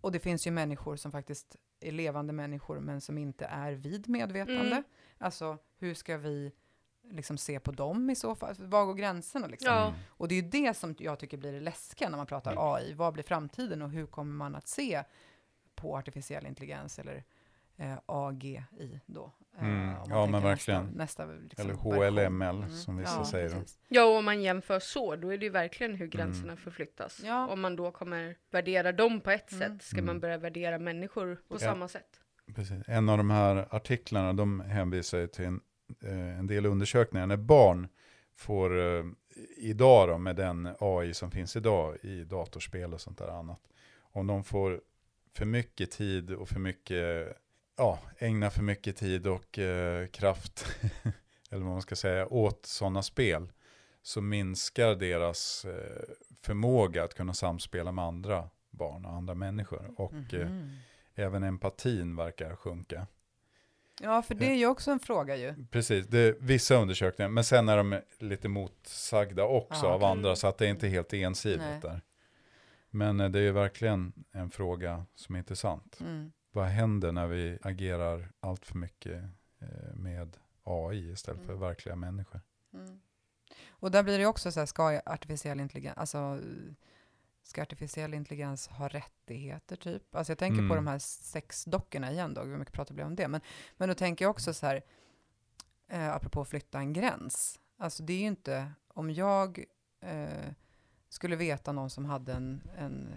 [0.00, 4.08] Och det finns ju människor som faktiskt är levande människor men som inte är vid
[4.08, 4.82] medvetande.
[5.20, 5.26] Mm.
[5.26, 6.52] Alltså hur ska vi
[7.10, 8.54] liksom se på dem i så fall?
[8.58, 9.72] Var går gränserna liksom?
[9.74, 9.86] Ja.
[9.88, 10.00] Mm.
[10.08, 12.64] Och det är ju det som jag tycker blir det läskiga när man pratar Mm.
[12.64, 12.92] AI.
[12.94, 15.02] Vad blir framtiden och hur kommer man att se
[15.74, 17.24] på artificiell intelligens eller
[17.76, 18.62] eh, AGI
[19.06, 19.32] då?
[19.58, 19.88] Eh, Mm.
[19.88, 20.84] om man Ja, men verkligen.
[20.86, 21.74] Nästa, nästa liksom, Eller.
[21.74, 23.48] HLML som vissa ja, säger.
[23.48, 23.78] precis.
[23.88, 26.56] Ja, och om man jämför så, då är det ju verkligen hur gränserna Mm.
[26.56, 27.20] förflyttas.
[27.24, 27.46] Ja.
[27.48, 29.68] Om man då kommer värdera dem på ett Mm.
[29.78, 30.06] sätt, ska Mm.
[30.06, 31.58] man börja värdera människor på Ja.
[31.58, 32.20] samma sätt.
[32.54, 32.82] Precis.
[32.86, 35.60] En av de här artiklarna, de hänvisar till en,
[36.04, 37.26] eh, en del undersökningar.
[37.26, 37.88] När barn
[38.36, 39.04] får, eh,
[39.56, 43.60] idag då, med den AI som finns idag i datorspel och sånt där annat.
[43.98, 44.80] Om de får
[45.34, 47.36] för mycket tid och för mycket,
[47.76, 50.66] ja, ägna för mycket tid och eh, kraft,
[51.50, 53.52] eller vad man ska säga, åt sådana spel.
[54.02, 59.90] Så minskar deras eh, förmåga att kunna samspela med andra barn och andra människor.
[59.96, 60.78] Och eh, mhm.
[61.18, 63.06] Även empatin verkar sjunka.
[64.00, 65.54] Ja, för det är ju också en fråga ju.
[65.70, 70.36] Precis, det är vissa undersökningar, men sen är de lite motsagda också Ja, av andra,
[70.36, 71.80] så att det är inte helt ensidigt Nej.
[71.80, 72.00] där.
[72.90, 76.00] Men eh, det är ju verkligen en fråga som är intressant.
[76.00, 76.32] Mm.
[76.52, 79.22] Vad händer när vi agerar allt för mycket
[79.60, 81.60] eh, med AI istället för Mm.
[81.60, 82.40] verkliga människor?
[82.74, 83.00] Mm.
[83.70, 86.40] Och där blir det också så här, ska artificiell intelligens, alltså
[87.48, 90.14] ska artificiell intelligens ha rättigheter typ?
[90.14, 90.76] Alltså jag tänker på Mm.
[90.76, 93.28] de här sexdockorna igen då, hur mycket pratar vi om det?
[93.28, 93.40] Men,
[93.76, 94.82] men då tänker jag också så här,
[95.88, 99.64] eh, apropå flytta en gräns, alltså det är ju inte, om jag
[100.00, 100.52] eh,
[101.08, 103.14] skulle veta någon som hade en, en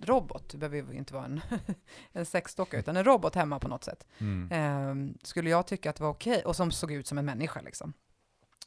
[0.00, 1.40] robot, det behöver ju inte vara en,
[2.12, 4.48] en sexdocka, utan en robot hemma på något sätt, Mm.
[4.52, 7.60] Ehm, skulle jag tycka att det var okej, och som såg ut som en människa
[7.60, 7.92] liksom,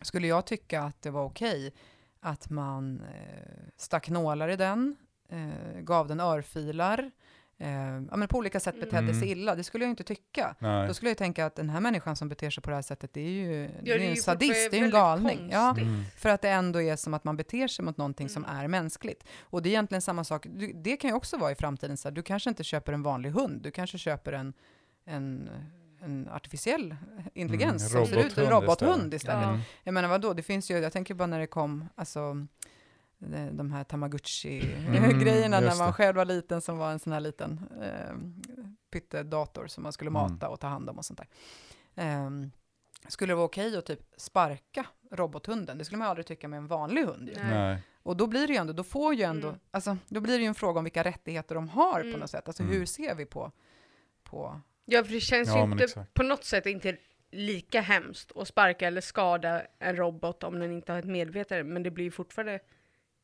[0.02, 1.74] skulle jag tycka att det var okej
[2.20, 4.96] att man eh, stack nålar i den,
[5.30, 7.12] eh, gav den örfilar,
[7.58, 7.70] eh,
[8.12, 9.20] ja, men på olika sätt betedde Mm.
[9.20, 10.56] sig illa, det skulle jag inte tycka.
[10.60, 10.88] Nej.
[10.88, 13.14] Då skulle jag tänka att den här människan som beter sig på det här sättet,
[13.14, 15.50] det är ju, det det är ju en sadist, det är ju en galning.
[15.52, 15.72] Ja.
[15.78, 16.04] Mm.
[16.18, 18.58] för att det ändå är som att man beter sig mot någonting som Mm.
[18.58, 19.24] är mänskligt.
[19.42, 22.08] Och det är egentligen samma sak, du, det kan ju också vara i framtiden, så
[22.08, 24.54] här, du kanske inte köper en vanlig hund, du kanske köper en,
[25.06, 25.50] en,
[26.02, 26.96] en artificiell
[27.34, 29.42] intelligens Mm, som ser ut som en robothund robothund istället.
[29.44, 29.50] Ja.
[29.50, 29.62] Mm.
[29.84, 32.46] Jag menar vadå, det finns ju, jag tänker bara när det kom, alltså
[33.18, 35.94] de de här Tamagotchi-grejerna Mm, när man det.
[35.94, 38.16] själv var liten som var en sån här liten eh,
[38.92, 40.22] pyttedator som man skulle Mm.
[40.22, 41.28] mata och ta hand om och sånt där.
[41.96, 42.52] Ehm,
[43.08, 45.78] skulle det vara okej att typ sparka robothunden?
[45.78, 47.30] Det skulle man aldrig tycka med en vanlig hund.
[47.30, 47.36] Ju.
[47.44, 47.82] Nej.
[48.04, 49.60] Och då blir det ju ändå, då får ju ändå, Mm.
[49.72, 52.20] alltså, då blir det ju en fråga om vilka rättigheter de har på Mm.
[52.20, 52.48] något sätt.
[52.48, 52.76] Alltså Mm.
[52.76, 53.52] hur ser vi på,
[54.24, 56.14] på Ja, för det känns Ja, ju inte exakt.
[56.14, 56.98] på något sätt inte
[57.32, 61.84] lika hemskt att sparka eller skada en robot om den inte har ett medvetande, men
[61.84, 62.60] det blir ju fortfarande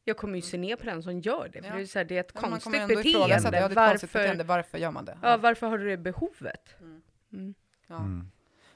[0.04, 1.76] jag kommer ju se ner på den som gör det, för Ja.
[1.76, 3.30] det är, så här, det är ett Ja, konstigt ifrågasätta, beteende.
[3.30, 4.44] Ja, det är ett konstigt varför, beteende.
[4.44, 5.18] Varför gör man det?
[5.22, 6.76] ja, varför har du det behovet?
[6.80, 7.02] Mm.
[7.34, 7.54] Mm.
[7.88, 7.96] Ja.
[7.98, 8.32] Mm.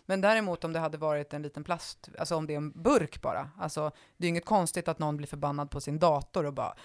[0.06, 3.22] Men däremot om det hade varit en liten plast, alltså om det är en burk
[3.22, 6.76] bara, alltså det är inget konstigt att någon blir förbannad på sin dator och bara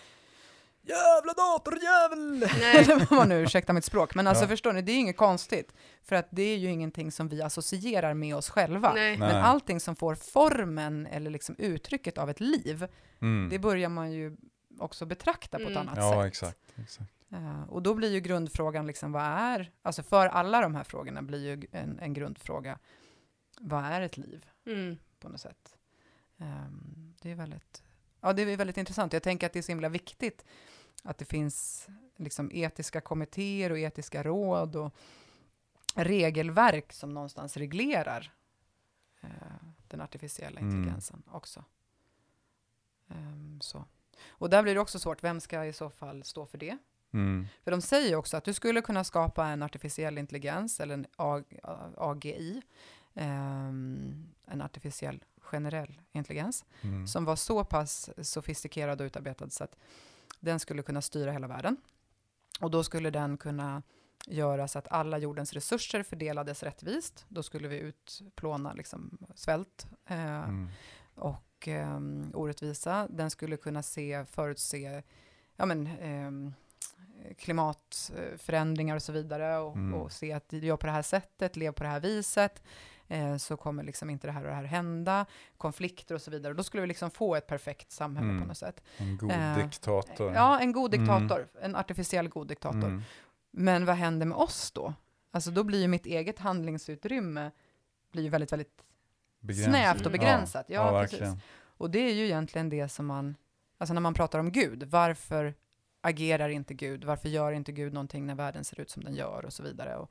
[0.85, 2.39] Jävla datorjävel!
[2.61, 2.77] Nej.
[2.77, 4.49] Eller vad man nu, ursäkta mitt språk, men alltså Ja.
[4.49, 5.75] förstår ni, det är ju inget konstigt.
[6.03, 8.93] För att det är ju ingenting som vi associerar med oss själva.
[8.95, 9.19] Nej.
[9.19, 9.43] Men Nej.
[9.43, 12.87] allting som får formen eller liksom uttrycket av ett liv,
[13.21, 13.49] Mm.
[13.51, 14.37] det börjar man ju
[14.79, 15.81] också betrakta på ett Mm.
[15.89, 16.27] annat Ja, sätt.
[16.29, 16.59] exakt.
[16.77, 17.11] exakt.
[17.33, 21.23] Eh, och då blir ju grundfrågan liksom, vad är, alltså för alla de här frågorna
[21.23, 22.79] blir ju en, en grundfråga,
[23.61, 24.97] vad är ett liv Mm.
[25.21, 25.77] på något sätt?
[26.39, 27.83] Ehm, det är väldigt,
[28.23, 29.13] ja det är väldigt intressant.
[29.13, 30.45] Jag tänker att det är så himla viktigt
[31.03, 34.95] att det finns liksom etiska kommittéer och etiska råd och
[35.95, 38.33] regelverk som någonstans reglerar
[39.21, 39.29] eh,
[39.89, 40.71] den artificiella Mm.
[40.71, 41.65] intelligensen också.
[43.09, 43.85] Ehm, så.
[44.29, 46.79] Och där blir det också svårt, vem ska i så fall stå för det?
[47.13, 47.47] Mm.
[47.65, 51.07] För de säger också att du skulle kunna skapa en artificiell intelligens, eller en
[51.97, 52.63] AGI,
[53.15, 57.07] ehm, en artificiell generell intelligens, Mm.
[57.07, 59.77] som var så pass sofistikerad och utarbetad så att
[60.41, 61.77] den skulle kunna styra hela världen.
[62.61, 63.83] Och då skulle den kunna
[64.27, 67.25] göra så att alla jordens resurser fördelades rättvist.
[67.29, 70.69] Då skulle vi utplåna liksom svält eh, Mm.
[71.15, 72.01] och eh,
[72.35, 73.09] orättvisa.
[73.11, 75.03] Den skulle kunna se, förutse
[75.57, 76.55] ja, men, ehm,
[77.39, 79.95] klimatförändringar och så vidare och, Mm.
[79.95, 82.63] och se att gör på det här sättet, lev på det här viset,
[83.13, 86.55] eh, så kommer liksom inte det här och det här hända, konflikter och så vidare.
[86.55, 88.41] Då skulle vi liksom få ett perfekt samhälle Mm.
[88.43, 88.83] på något sätt.
[88.97, 90.33] En god Eh, diktator.
[90.35, 91.05] Ja, en god Mm.
[91.07, 92.85] diktator, en artificiell god diktator.
[92.89, 93.03] Mm.
[93.51, 94.95] Men vad händer med oss då?
[95.31, 97.51] Alltså då blir ju mitt eget handlingsutrymme
[98.13, 98.83] blir väldigt, väldigt
[99.41, 99.71] Begränsat.
[99.73, 100.67] snävt och begränsat.
[100.69, 101.21] Ja, ja, precis.
[101.21, 101.41] verkligen.
[101.65, 103.37] Och det är ju egentligen det som man,
[103.79, 105.55] alltså när man pratar om Gud, varför
[106.01, 107.05] agerar inte Gud?
[107.05, 109.97] Varför gör inte Gud någonting när världen ser ut som den gör och så vidare?
[109.97, 110.11] Och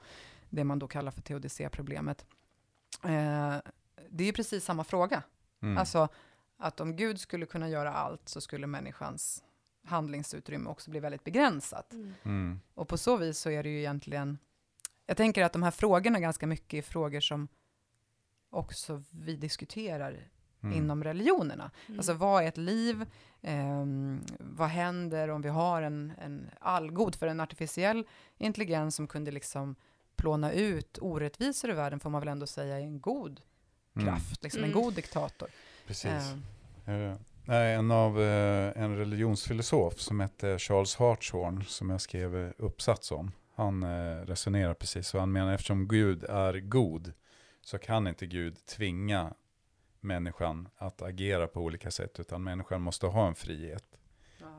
[0.49, 2.25] det man då kallar för teodicéproblemet.
[3.03, 3.55] Eh,
[4.09, 5.23] det är ju precis samma fråga.
[5.61, 5.77] Mm.
[5.77, 6.07] Alltså
[6.57, 9.43] att om Gud skulle kunna göra allt så skulle människans
[9.83, 11.93] handlingsutrymme också bli väldigt begränsat.
[12.23, 12.59] Mm.
[12.73, 14.37] Och på så vis så är det ju egentligen,
[15.05, 17.47] jag tänker att de här frågorna ganska mycket är frågor som
[18.49, 20.27] också vi diskuterar
[20.63, 20.77] Mm.
[20.77, 21.71] inom religionerna.
[21.87, 21.99] Mm.
[21.99, 23.05] Alltså vad är ett liv?
[23.41, 29.31] Ehm, vad händer om vi har en, en allgod, för en artificiell intelligens som kunde
[29.31, 29.75] liksom
[30.21, 33.41] plåna ut orättvisor i världen får man väl ändå säga är en god
[33.95, 34.07] Mm.
[34.07, 34.69] kraft, liksom Mm.
[34.77, 35.49] en god diktator.
[35.87, 36.11] Precis.
[37.45, 43.11] Nej, en av eh, en religionsfilosof som hette Charles Hartshorn som jag skrev eh, uppsats
[43.11, 43.31] om.
[43.55, 45.19] Han eh, resonerar precis så.
[45.19, 47.13] Han menar eftersom Gud är god
[47.61, 49.33] så kan inte Gud tvinga
[49.99, 53.85] människan att agera på olika sätt utan människan måste ha en frihet.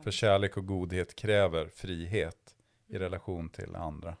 [0.03, 2.55] För kärlek och godhet kräver frihet
[2.87, 4.15] i relation till andra.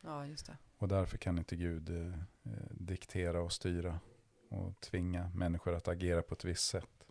[0.00, 0.56] ja, just det.
[0.78, 2.18] Och därför kan inte Gud eh,
[2.52, 4.00] eh, diktera och styra
[4.48, 7.06] och tvinga människor att agera på ett visst sätt.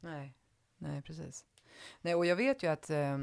[0.00, 0.34] Nej,
[0.78, 1.44] nej precis.
[2.00, 3.18] Nej, och jag vet ju att eh,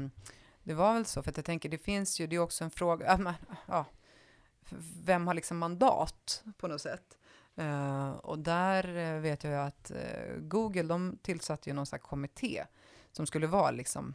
[0.62, 2.70] det var väl så, för att jag tänker det finns ju, det är också en
[2.70, 3.34] fråga, äh, men,
[3.66, 3.86] ja,
[5.04, 7.18] vem har liksom mandat på något sätt?
[7.56, 12.04] Eh, och där eh, vet jag ju att eh, Google, de tillsatte ju någon slags
[12.04, 12.64] kommitté
[13.12, 14.14] som skulle vara liksom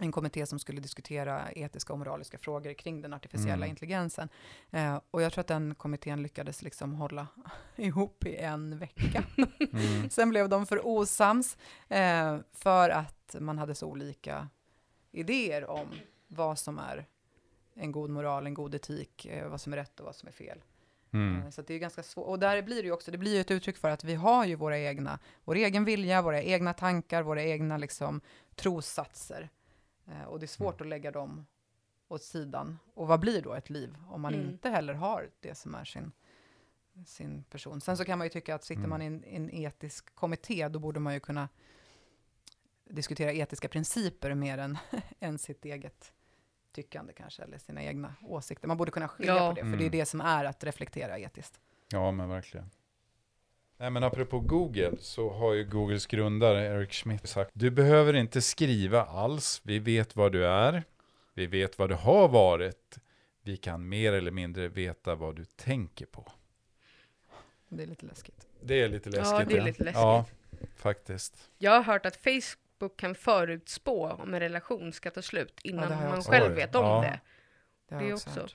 [0.00, 3.68] en kommitté som skulle diskutera etiska och moraliska frågor kring den artificiella Mm.
[3.70, 4.28] intelligensen.
[4.70, 7.26] Eh, och jag tror att den kommittén lyckades liksom hålla
[7.76, 9.24] ihop i en vecka.
[9.36, 10.10] Mm.
[10.10, 11.56] Sen blev de för osams
[11.88, 14.48] eh, för att man hade så olika
[15.12, 15.88] idéer om
[16.28, 17.06] vad som är
[17.74, 20.32] en god moral, en god etik, eh, vad som är rätt och vad som är
[20.32, 20.62] fel.
[21.12, 21.42] Mm.
[21.42, 22.26] Eh, så det är ganska svårt.
[22.26, 24.44] Och där blir det ju också, det blir ju ett uttryck för att vi har
[24.44, 28.20] ju våra egna, vår egen vilja, våra egna tankar, våra egna liksom
[28.54, 29.48] trossatser.
[30.06, 31.46] Eh, och det är svårt att lägga dem
[32.08, 32.78] åt sidan.
[32.94, 34.46] Och vad blir då ett liv om man Mm.
[34.48, 36.12] inte heller har det som är sin,
[37.06, 37.80] sin person?
[37.80, 38.90] Sen så kan man ju tycka att sitter Mm.
[38.90, 41.48] man i en, en etisk kommitté, då borde man ju kunna
[42.84, 44.78] diskutera etiska principer mer än,
[45.20, 46.12] än sitt eget
[46.72, 48.68] tyckande kanske, eller sina egna åsikter.
[48.68, 49.48] Man borde kunna skilja Ja.
[49.48, 49.90] på det, för det är Mm.
[49.90, 51.60] det som är att reflektera etiskt.
[51.92, 52.70] Ja, men verkligen.
[53.78, 58.42] Nej, men apropå Google så har ju Googles grundare Eric Schmidt sagt du behöver inte
[58.42, 59.60] skriva alls.
[59.64, 60.84] Vi vet vad du är.
[61.34, 62.98] Vi vet vad du har varit.
[63.42, 66.32] Vi kan mer eller mindre veta vad du tänker på.
[67.68, 68.46] Det är lite läskigt.
[68.62, 69.30] Det är lite läskigt.
[69.30, 70.00] Ja, det är lite läskigt.
[70.02, 70.24] Ja,
[70.76, 71.50] faktiskt.
[71.58, 76.10] Jag har hört att Facebook kan förutspå om en relation ska ta slut innan jag
[76.10, 77.00] man själv vet om Ja.
[77.00, 77.20] det.
[77.88, 78.46] Det är också.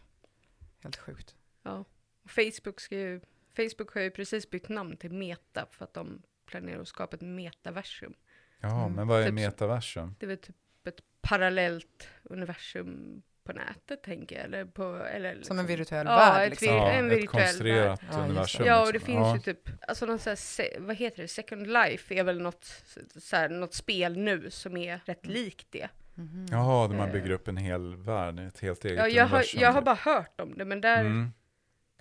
[0.84, 1.36] Helt sjukt.
[1.64, 1.86] Ja.
[2.28, 3.22] Facebook, ska ju,
[3.56, 7.22] Facebook har ju precis bytt namn till Meta för att de planerar att skapa ett
[7.22, 8.14] metaversum.
[8.62, 8.94] Ja, Mm.
[8.94, 10.16] men vad är Typ- metaversum?
[10.20, 10.56] Det är väl typ
[10.88, 14.46] ett parallellt universum på nätet, tänker jag.
[14.46, 15.58] Eller på, eller liksom.
[15.58, 16.78] Som en virtuell Ja, värld ett liksom.
[16.78, 18.10] Ja, en ett virtuell konstruerat värld.
[18.12, 18.24] Ja, just det.
[18.32, 18.66] universum.
[18.66, 19.06] Ja, och det liksom.
[19.06, 19.36] finns ja.
[19.36, 22.84] ju typ, alltså någon så här, vad heter det, Second Life är väl något,
[23.16, 25.90] så här, något spel nu som är rätt likt det.
[26.16, 26.46] Mhm.
[26.52, 27.14] Jaha, där man Eh.
[27.14, 29.62] bygger upp en hel värld, ett helt eget Ja, jag har, universum.
[29.62, 29.86] jag har typ.
[29.86, 31.32] bara hört om det, men där, Mm.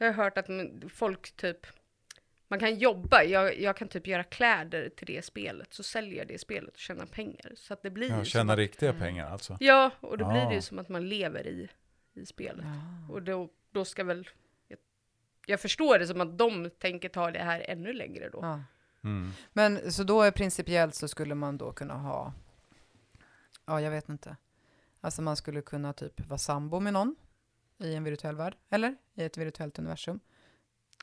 [0.00, 1.66] Där har jag hört att folk typ,
[2.48, 6.28] man kan jobba, jag, jag kan typ göra kläder till det spelet, så säljer jag
[6.28, 7.52] det spelet och tjänar pengar.
[7.56, 9.56] Så att det blir Ja, tjäna att, riktiga pengar alltså.
[9.60, 10.62] Ja, och då blir det ju Ah.
[10.62, 11.68] som att man lever i,
[12.14, 12.64] i spelet.
[12.64, 13.14] Ja.
[13.14, 14.28] Och då, då ska väl,
[14.68, 14.78] jag,
[15.46, 18.38] jag förstår det som att de tänker ta det här ännu längre då.
[18.42, 18.60] Ja.
[19.04, 19.30] Mm.
[19.52, 22.32] Men så då är principiellt så skulle man då kunna ha,
[23.66, 24.36] ja jag vet inte,
[25.00, 27.16] alltså man skulle kunna typ vara sambo med någon
[27.80, 30.20] i en virtuell värld, eller i ett virtuellt universum.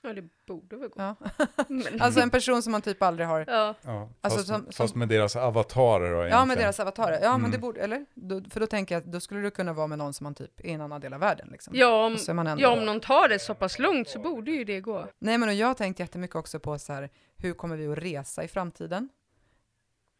[0.03, 1.01] Ja, det borde väl gå.
[1.01, 1.15] Ja.
[1.67, 3.75] Men, Alltså en person som man typ aldrig har, ja.
[3.81, 6.47] Ja, Alltså fast, som- fast som- med deras avatarer då ja egentligen.
[6.47, 7.51] med deras avatarer, ja men Mm.
[7.51, 8.05] det borde, eller?
[8.13, 10.35] Då, för då tänker jag att då skulle du kunna vara med någon som man
[10.35, 11.73] typ är i en annan del av världen liksom.
[11.75, 12.17] Ja, om,
[12.59, 15.07] ja, om någon tar det så pass långt så borde ju det gå.
[15.19, 17.97] Nej men och jag har tänkt jättemycket också på så här, hur kommer vi att
[17.97, 19.09] resa i framtiden?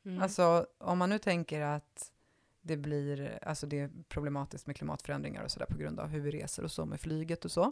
[0.06, 0.24] Mm.
[0.24, 2.12] Alltså om man nu tänker att
[2.68, 6.32] det blir, alltså det är problematiskt med klimatförändringar och sådär på grund av hur vi
[6.32, 7.72] reser och så med flyget och så.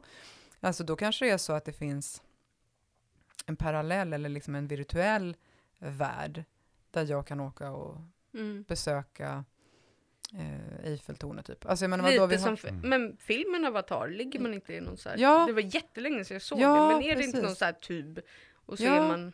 [0.60, 2.23] Alltså då kanske det är så att det finns
[3.45, 5.36] en parallell eller liksom en virtuell
[5.79, 6.43] värld
[6.91, 7.97] där jag kan åka och
[8.34, 8.63] Mm.
[8.67, 9.43] besöka
[10.34, 11.65] eh, Eiffeltornet typ.
[11.65, 12.89] Alltså menar Lite vi har, som, Mm.
[12.89, 15.45] men filmen Avatar, ligger man inte i någon så här, Ja.
[15.47, 17.43] det var jättelänge sedan jag såg Ja, det, men är det inte precis.
[17.43, 18.19] någon så här tub?
[18.53, 18.93] Och så Ja.
[18.95, 19.31] är man,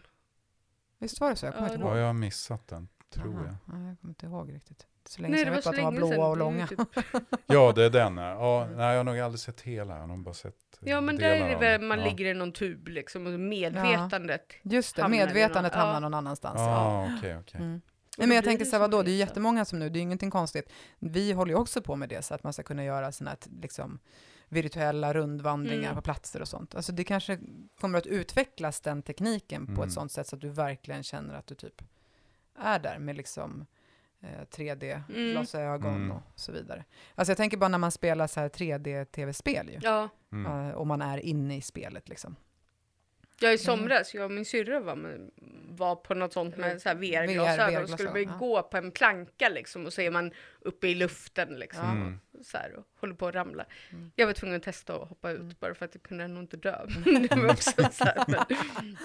[0.97, 1.45] visst var det så?
[1.45, 1.97] Jag kommer Ja, inte Ja, ihåg.
[1.99, 3.53] jag har missat den, tror Aha, jag.
[3.79, 4.87] ja, jag kommer inte ihåg riktigt.
[5.05, 6.67] Så länge nej sedan det jag var vet att de var blåa och långa.
[6.67, 6.79] Typ,
[7.45, 8.17] Ja, det är den.
[8.17, 9.97] Ja, nej, jag har nog aldrig sett hela.
[9.97, 12.05] Jag har bara sett ja men där är det väl man ja.
[12.05, 14.41] ligger i någon tub liksom och medvetandet.
[14.61, 15.99] Just det, Hamnar medvetandet någon- hamnar ja.
[15.99, 16.55] någon annanstans.
[16.57, 17.17] Ja, ja.
[17.17, 17.61] okej, okej.
[17.61, 17.81] Mm.
[18.17, 19.99] Nej, men jag tänker det så här, vadå, det är jättemånga som nu, det är
[19.99, 20.69] ju ingenting konstigt.
[20.99, 23.99] Vi håller ju också på med det, så att man ska kunna göra t- liksom,
[24.49, 25.95] virtuella rundvandringar Mm.
[25.95, 26.75] på platser och sånt.
[26.75, 27.39] Alltså det kanske
[27.81, 29.83] kommer att utvecklas den tekniken på Mm.
[29.87, 31.81] ett sånt sätt så att du verkligen känner att du typ
[32.59, 33.65] är där med liksom
[34.21, 36.11] eh, 3D-glasögon Mm.
[36.11, 36.85] och så vidare.
[37.15, 39.79] Alltså jag tänker bara när man spelar så här 3D-tv-spel ju.
[39.81, 40.67] Ja, Mm.
[40.69, 42.35] Eh, och man är inne i spelet liksom.
[43.39, 45.29] jag i somras, jag och min syrra var, med,
[45.69, 48.37] var på något sånt med så här VR-glasögon och skulle vi ja.
[48.39, 51.85] gå på en planka liksom och så är man uppe i luften liksom.
[51.85, 52.19] Mm.
[52.39, 53.65] Och, så här, och håller på att ramla.
[53.89, 54.11] Mm.
[54.15, 55.55] Jag var tvungen att testa att hoppa ut Mm.
[55.59, 56.85] bara för att jag kunde nog inte dö.
[57.29, 58.45] det var också så här, men,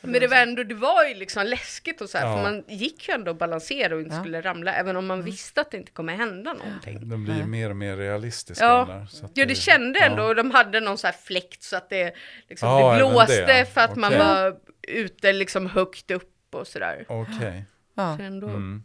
[0.00, 2.36] men det var ändå, det var ju liksom läskigt och så här, Ja.
[2.36, 4.20] för man gick ju ändå och balanserade och inte Ja.
[4.22, 5.24] skulle ramla, även om man Mm.
[5.30, 7.08] visste att det inte kommer hända någonting.
[7.08, 8.64] De blir ju mer och mer realistiska.
[8.64, 8.84] Ja.
[8.88, 10.28] där, så att Ja, det kände ändå, ja.
[10.28, 12.14] och de hade någon så här fläkt så att det,
[12.48, 14.18] liksom, Ja, det blåste det, för att man okej.
[14.26, 17.04] var ute liksom högt upp och sådär.
[17.08, 17.64] Okej.
[17.94, 18.16] Ja.
[18.16, 18.82] Så ändå, Mm.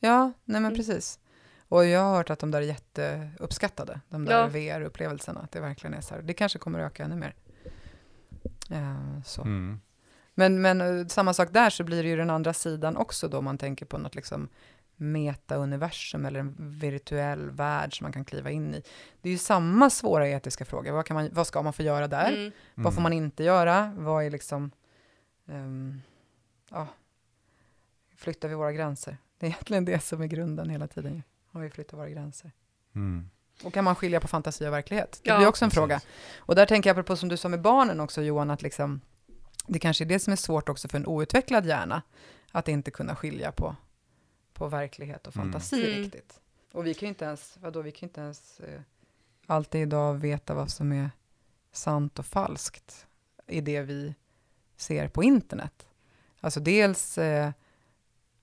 [0.00, 1.18] Ja, nej men precis.
[1.68, 4.46] Och jag har hört att de där är jätteuppskattade, de där Ja.
[4.46, 5.40] VR-upplevelserna.
[5.40, 6.22] Att det verkligen är så här.
[6.22, 7.34] Det kanske kommer öka ännu mer.
[8.70, 9.42] Eh, så.
[9.42, 9.80] Mm.
[10.38, 13.40] Men, men eh, samma sak där så blir det ju den andra sidan också då
[13.40, 14.48] man tänker på något liksom
[14.96, 18.82] meta-universum eller en virtuell värld som man kan kliva in i.
[19.22, 20.92] Det är ju samma svåra etiska frågor.
[20.92, 22.32] Vad, kan man, vad ska man få göra där?
[22.32, 22.52] mm.
[22.74, 23.94] Vad får man inte göra?
[23.96, 24.70] Vad är liksom...
[25.48, 26.00] ehm,
[26.70, 26.88] ja,
[28.16, 29.16] flyttar vi våra gränser?
[29.38, 31.22] Det är egentligen det som är grunden hela tiden.
[31.52, 32.52] Om vi flyttar våra gränser.
[32.94, 33.30] Mm.
[33.64, 35.20] Och kan man skilja på fantasi och verklighet?
[35.22, 35.78] Det Ja, blir också en precis.
[35.78, 36.00] fråga.
[36.38, 39.00] Och där tänker jag på som du sa med barnen också Johan, att liksom,
[39.68, 42.02] det kanske är det som är svårt också för en outvecklad hjärna.
[42.52, 43.76] Att inte kunna skilja på,
[44.52, 45.52] på verklighet och Mm.
[45.52, 46.02] fantasi Mm.
[46.02, 46.40] riktigt.
[46.72, 48.80] Och vi kan ju inte ens, vadå, vi kan inte ens eh,
[49.46, 51.10] alltid idag veta vad som är
[51.72, 53.06] sant och falskt
[53.46, 54.14] i det vi
[54.76, 55.86] ser på internet.
[56.40, 57.50] Alltså dels eh,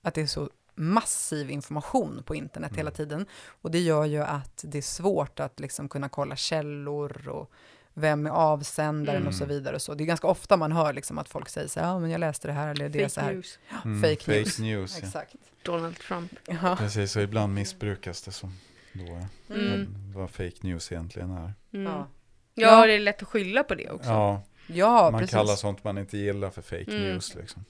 [0.02, 2.76] att det är så massiv information på internet Mm.
[2.78, 3.26] hela tiden.
[3.46, 7.50] Och det gör ju att det är svårt att liksom kunna kolla källor och
[7.94, 9.28] vem är avsändaren Mm.
[9.28, 9.74] och så vidare.
[9.76, 9.94] Och så.
[9.94, 12.18] Det är ganska ofta man hör liksom att folk säger så här, ja men jag
[12.18, 13.32] läste det här eller det är så här.
[13.34, 13.58] news.
[13.84, 14.02] Mm.
[14.02, 14.48] Fake news.
[14.56, 15.06] Fake news ja.
[15.06, 15.34] Exakt.
[15.62, 16.32] Donald Trump.
[16.46, 16.76] Ja.
[16.78, 18.52] Precis, och ibland missbrukas det som
[18.92, 19.26] då är.
[19.54, 20.12] Mm.
[20.14, 21.52] Vad fake news egentligen är.
[21.72, 21.92] Mm.
[21.92, 22.06] Ja.
[22.54, 22.86] Ja.
[22.86, 24.08] Det är lätt att skylla på det också.
[24.10, 25.34] Ja, Ja, man precis.
[25.34, 27.02] kallar sånt man inte gillar för fake Mm.
[27.02, 27.64] news liksom.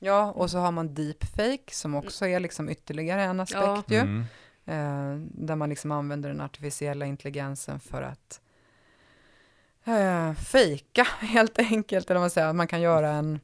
[0.00, 3.98] Ja, och så har man deepfake som också är liksom ytterligare en aspekt ju.
[3.98, 4.24] Mm.
[4.66, 8.40] Eh, där man liksom använder den artificiella intelligensen för att
[9.84, 12.10] eh, fejka helt enkelt.
[12.10, 13.40] Eller vad man säger, man kan göra en,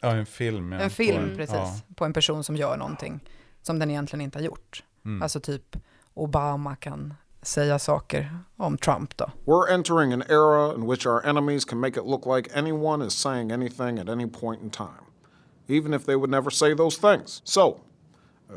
[0.00, 0.72] Ja, en film.
[0.72, 1.54] Ja, En på film, precis.
[1.54, 1.80] Ja.
[1.94, 3.20] På en person som gör någonting
[3.62, 4.84] som den egentligen inte har gjort.
[5.04, 5.22] Mm.
[5.22, 5.76] Alltså typ
[6.14, 9.30] Obama kan säga saker om Trump då.
[9.44, 13.12] We're entering an era in which our enemies can make it look like anyone is
[13.12, 15.04] saying anything at any point in time,
[15.66, 17.40] even if they would never say those things.
[17.44, 17.80] So,
[18.50, 18.56] uh,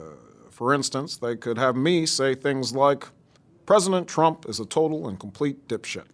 [0.52, 3.06] for instance, they could have me say things like,
[3.66, 6.08] President Trump is a total and complete dipshit.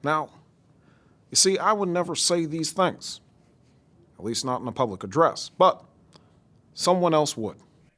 [0.00, 0.28] Now,
[1.30, 3.20] you see, I would never say these things,
[4.18, 5.72] at least not in a public address, but
[6.74, 7.56] someone else would.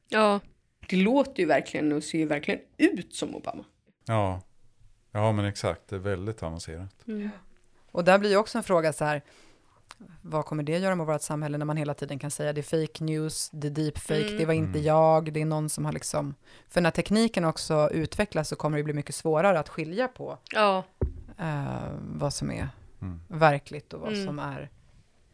[0.08, 0.40] Ja,
[0.88, 3.64] det låter ju verkligen och ser ju verkligen ut som Obama.
[4.04, 4.40] Ja.
[5.12, 5.88] ja, men exakt.
[5.88, 7.04] Det är väldigt avancerat.
[7.92, 9.22] Och där blir ju också en fråga så här,
[10.22, 12.86] vad kommer det göra med vårt samhälle när man hela tiden kan säga det är
[12.86, 14.38] fake news, det är deepfake, Mm.
[14.38, 14.82] det var inte Mm.
[14.82, 16.34] jag, det är någon som har liksom,
[16.68, 20.84] för när tekniken också utvecklas så kommer det bli mycket svårare att skilja på Ja,
[21.40, 22.68] eh, vad som är
[23.02, 23.20] Mm.
[23.28, 24.26] verkligt och vad Mm.
[24.26, 24.70] som är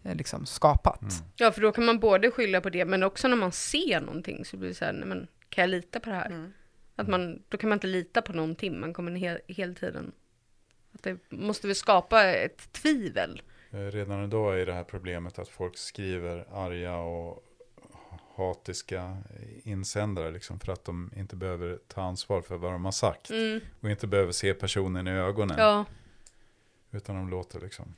[0.02, 1.00] eh, liksom skapat.
[1.02, 1.14] Mm.
[1.36, 4.44] ja, för då kan man både skylla på det, men också när man ser någonting
[4.44, 6.26] så blir det så här, nej men kan jag lita på det här?
[6.30, 6.52] Mm.
[6.96, 10.12] Att man, då kan man inte lita på någonting, man kommer he, hela tiden.
[10.94, 13.42] Att det måste väl skapa ett tvivel.
[13.70, 17.44] Eh, Redan idag är det här problemet att folk skriver arga och
[18.36, 19.16] hatiska
[19.62, 23.60] insändare liksom för att de inte behöver ta ansvar för vad de har sagt Mm.
[23.80, 25.84] och inte behöver se personen i ögonen Ja,
[26.90, 27.94] utan de låter liksom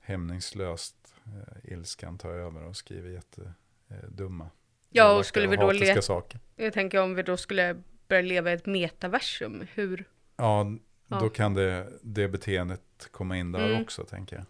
[0.00, 0.96] hämningslöst
[1.26, 3.54] eh, ilskan ta över och skriver jättedumma
[3.88, 4.50] eh, dumma,
[4.90, 6.40] Ja, och skulle vi då hatiska le- saker.
[6.56, 10.04] jag tänker om vi då skulle börja leva i ett metaversum, hur?
[10.36, 10.64] Ja,
[11.06, 11.28] då Ja.
[11.28, 13.82] kan det, det beteendet komma in där Mm.
[13.82, 14.44] också tänker jag.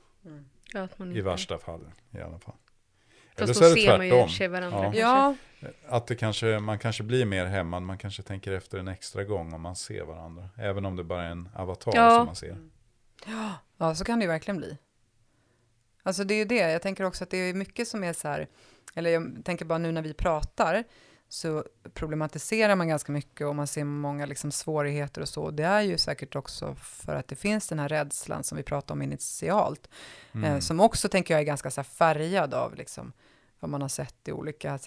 [0.72, 1.22] Ja, att man I inte...
[1.22, 2.54] värsta fall i alla fall.
[3.38, 4.28] Fast Eller då så är det ser man ju tvärtom.
[4.28, 5.34] sig varandra Ja.
[5.88, 9.52] Att det kanske, man kanske blir mer hämmad, man kanske tänker efter en extra gång
[9.54, 10.48] om man ser varandra.
[10.58, 12.10] Även om det bara är en avatar Ja.
[12.16, 12.56] som man ser.
[13.78, 14.78] Ja, så kan det ju verkligen bli.
[16.02, 18.28] Alltså det är ju det, jag tänker också att det är mycket som är så
[18.28, 18.48] här,
[18.94, 20.84] eller jag tänker bara nu när vi pratar,
[21.28, 21.64] så
[21.94, 25.50] problematiserar man ganska mycket och man ser många liksom svårigheter och så.
[25.50, 28.92] Det är ju säkert också för att det finns den här rädslan som vi pratade
[28.92, 29.88] om initialt,
[30.34, 30.52] Mm.
[30.52, 33.12] eh, som också tänker jag är ganska så här färgad av liksom
[33.60, 34.78] vad man har sett i olika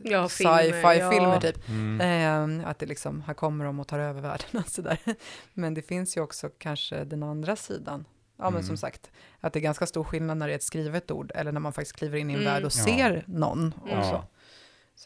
[0.00, 1.40] Ja, filmer, sci-fi-filmer ja.
[1.40, 1.68] typ.
[1.68, 2.60] Mm.
[2.60, 4.98] Eh, att det liksom, här kommer de och tar över världen och sådär.
[5.54, 8.04] Men det finns ju också kanske den andra sidan.
[8.38, 8.66] Ja, men Mm.
[8.66, 9.10] som sagt,
[9.40, 11.72] att det är ganska stor skillnad när det är ett skrivet ord eller när man
[11.72, 12.52] faktiskt kliver in i en Mm.
[12.52, 12.84] värld och Ja.
[12.84, 13.98] ser någon Mm.
[13.98, 14.24] också.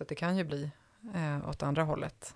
[0.00, 0.70] Så det kan ju bli
[1.14, 2.34] eh, åt andra hållet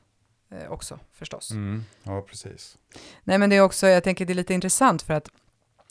[0.50, 1.50] eh, också förstås.
[1.50, 1.84] Mm.
[2.02, 2.78] Ja, precis.
[3.22, 5.28] Nej, men det är också, jag tänker det är lite intressant för att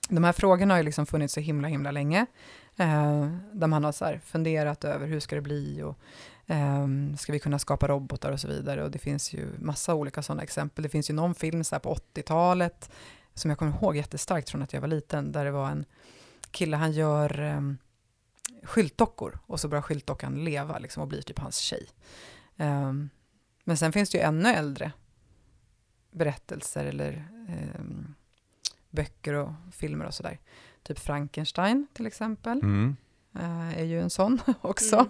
[0.09, 2.25] de här frågorna har ju liksom funnits så himla, himla länge.
[2.77, 5.97] Eh, där man har så funderat över hur ska det bli och
[6.47, 8.83] ehm, ska vi kunna skapa robotar och så vidare.
[8.83, 10.83] Och det finns ju massa olika sådana exempel.
[10.83, 12.91] Det finns ju någon film så på 80-talet
[13.33, 15.85] som jag kommer ihåg jättestarkt från att jag var liten, där det var en
[16.51, 17.77] kille, han gör um,
[18.63, 21.87] skyltdockor och så börjar skyltdockan leva liksom, och blir typ hans tjej.
[22.57, 23.09] Ehm,
[23.63, 24.91] men sen finns det ju ännu äldre
[26.11, 28.15] berättelser eller ehm,
[28.89, 30.39] böcker och filmer och sådär.
[30.83, 32.95] Typ Frankenstein till exempel Mm.
[33.35, 34.95] eh, är ju en sån också.
[34.95, 35.09] Mm.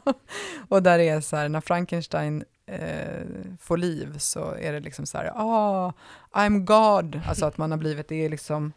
[0.70, 3.26] och där det är så här, när Frankenstein eh,
[3.60, 5.94] får liv så är det liksom så här, ah,
[6.32, 7.22] I'm God.
[7.28, 8.74] Alltså att man har blivit, det är liksom,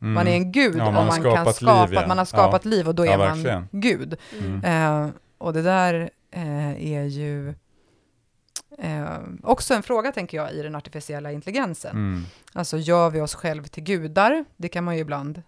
[0.00, 0.14] Mm.
[0.14, 2.06] man är en gud Ja, om man har man kan skapat skapa, liv, ja.
[2.08, 3.58] man har skapat liv och då Ja, är verkligen.
[3.72, 4.16] man Gud.
[4.40, 4.64] Mm.
[5.04, 7.54] Eh, och det där eh, är ju
[8.78, 11.90] eh, också en fråga, tänker jag, i den artificiella intelligensen.
[11.96, 12.22] Mm.
[12.52, 14.44] Alltså, gör vi oss själv till gudar?
[14.56, 15.42] Det kan man ju ibland,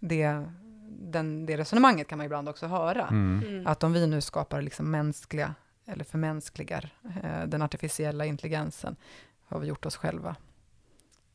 [0.00, 0.44] det,
[0.88, 3.06] den, det resonemanget kan man ibland också höra.
[3.06, 3.42] Mm.
[3.48, 3.66] Mm.
[3.66, 5.54] Att om vi nu skapar liksom mänskliga,
[5.86, 6.90] eller förmänskligar
[7.46, 8.96] den artificiella intelligensen,
[9.48, 10.36] har vi gjort oss själva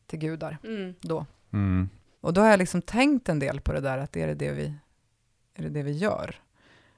[0.08, 0.94] till gudar Mm.
[1.02, 1.26] då.
[2.28, 4.52] Och då har jag liksom tänkt en del på det där, att är det det
[4.52, 4.74] vi,
[5.54, 6.36] är det det vi gör?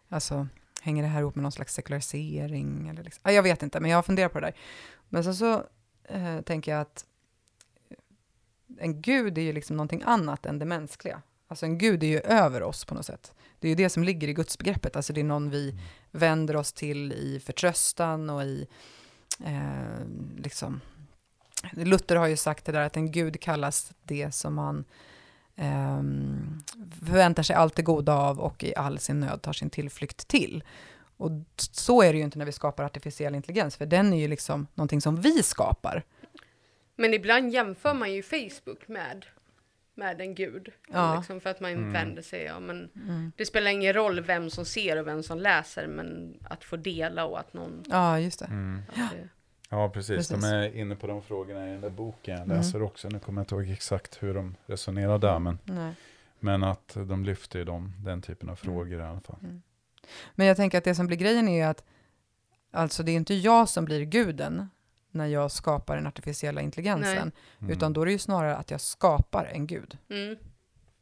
[0.08, 0.48] Alltså,
[0.82, 2.88] hänger det här ihop med någon slags sekularisering?
[2.88, 3.22] Eller liksom?
[3.24, 4.56] ah, jag vet inte, men jag har funderat på det där.
[5.10, 5.64] Men sen så
[6.04, 7.06] eh, tänker jag att
[8.78, 11.22] en gud är ju liksom någonting annat än det mänskliga.
[11.48, 13.34] Alltså en gud är ju över oss på något sätt.
[13.60, 15.80] Det är ju det som ligger i gudsbegreppet, alltså det är någon vi
[16.12, 18.68] vänder oss till i förtröstan och i
[19.46, 20.06] eh,
[20.38, 20.82] liksom
[21.72, 24.86] Luther har ju sagt det där att en gud kallas det som man
[27.06, 30.64] förväntar sig allt det goda av och i all sin nöd tar sin tillflykt till.
[31.18, 34.28] Och så är det ju inte när vi skapar artificiell intelligens, för den är ju
[34.28, 36.04] liksom någonting som vi skapar.
[36.96, 39.26] Men ibland jämför man ju Facebook med,
[39.96, 40.70] med en gud.
[40.94, 41.16] Ja.
[41.18, 41.94] Liksom för att man Mm.
[41.94, 43.32] vänder sig, ja men Mm.
[43.38, 47.26] det spelar ingen roll vem som ser och vem som läser, men att få dela
[47.26, 47.84] och att någon...
[47.90, 48.46] Ja, just det.
[48.46, 48.82] Mm.
[48.90, 49.30] Att det
[49.70, 50.16] Ja, precis.
[50.18, 50.42] Precis.
[50.42, 52.58] De är inne på de frågorna i den där boken jag Mm.
[52.58, 53.10] läser också.
[53.10, 55.94] Nu kommer jag inte ihåg exakt hur de resonerar där, men, Nej.
[56.40, 59.38] men att de lyfter ju dem, den typen av frågor i alla fall.
[59.44, 59.62] Mm.
[60.36, 61.84] Men jag tänker att det som blir grejen är att
[62.72, 64.70] alltså det är inte jag som blir guden
[65.12, 67.72] när jag skapar den artificiella intelligensen, Nej.
[67.72, 67.94] utan Mm.
[67.94, 69.98] då är det ju snarare att jag skapar en gud.
[70.10, 70.36] Mm.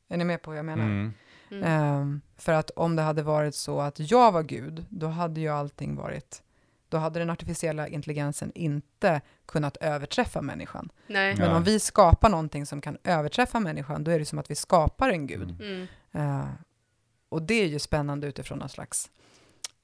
[0.10, 0.84] Är ni med på vad jag menar?
[0.84, 1.14] Mm.
[1.52, 1.64] Mm.
[1.64, 5.48] Ehm, för att om det hade varit så att jag var gud, då hade ju
[5.48, 6.44] allting varit,
[6.90, 10.90] då hade den artificiella intelligensen inte kunnat överträffa människan.
[11.08, 11.36] Nej.
[11.36, 14.56] Men om vi skapar någonting som kan överträffa människan, då är det som att vi
[14.56, 15.56] skapar en gud.
[15.62, 15.88] Mm.
[16.12, 16.48] Eh,
[17.30, 19.10] och det är ju spännande utifrån någon slags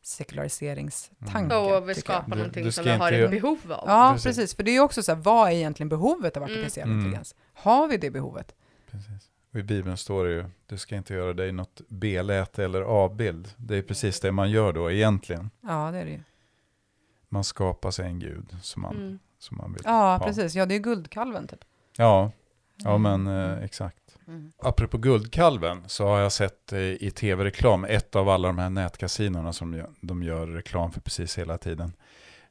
[0.01, 1.55] sekulariseringstanke.
[1.55, 2.29] Och vi skapar jag.
[2.31, 3.83] Du- någonting du som ska vi har ett behov av.
[3.87, 4.23] Ja, Precis.
[4.37, 4.55] precis.
[4.55, 6.53] För det är ju också så här, vad är egentligen behovet av Mm.
[6.55, 6.99] artificiell Mm.
[6.99, 7.35] intelligens?
[7.53, 8.55] Har vi det behovet?
[8.91, 9.29] Precis.
[9.53, 13.49] Och I Bibeln står det ju, du ska inte göra dig något B-läte eller avbild.
[13.57, 15.49] Det är precis det man gör då egentligen.
[15.61, 16.19] Ja, det är det ju.
[17.33, 19.19] Man skapar sig en gud som man, Mm.
[19.39, 20.25] som man vill Ja, ha.
[20.25, 20.55] precis.
[20.55, 21.59] Ja, det är guldkalven typ.
[21.97, 22.31] Ja,
[22.83, 23.23] ja Mm.
[23.23, 23.97] men eh, exakt.
[24.27, 24.51] Mm.
[24.57, 29.53] Apropå Guldkalven så har jag sett eh, i tv-reklam ett av alla de här nätkasinorna
[29.53, 31.93] som de gör reklam för precis hela tiden.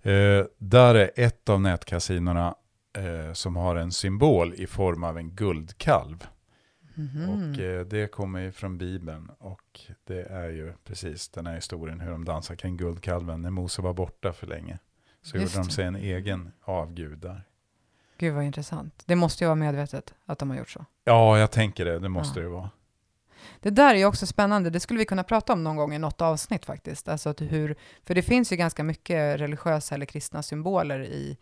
[0.02, 2.54] Eh, där är ett av nätkasinorna
[2.98, 6.26] eh, som har en symbol i form av en guldkalv.
[6.94, 7.28] Mhm.
[7.30, 12.00] Och eh, det kommer ju från Bibeln och det är ju precis den här historien
[12.00, 14.78] hur de dansar kring guldkalven när Mose var borta för länge.
[15.22, 17.44] Så Just gjorde de sig en egen avgud där.
[18.18, 19.02] Gud vad intressant.
[19.06, 20.84] Det måste ju vara medvetet att de har gjort så.
[21.04, 21.98] Ja, jag tänker det.
[21.98, 22.44] Det måste Ja.
[22.44, 22.70] det vara.
[23.60, 24.70] Det där är ju också spännande.
[24.70, 27.08] Det skulle vi kunna prata om någon gång i något avsnitt faktiskt.
[27.08, 31.38] Alltså att hur, för det finns ju ganska mycket religiösa eller kristna symboler i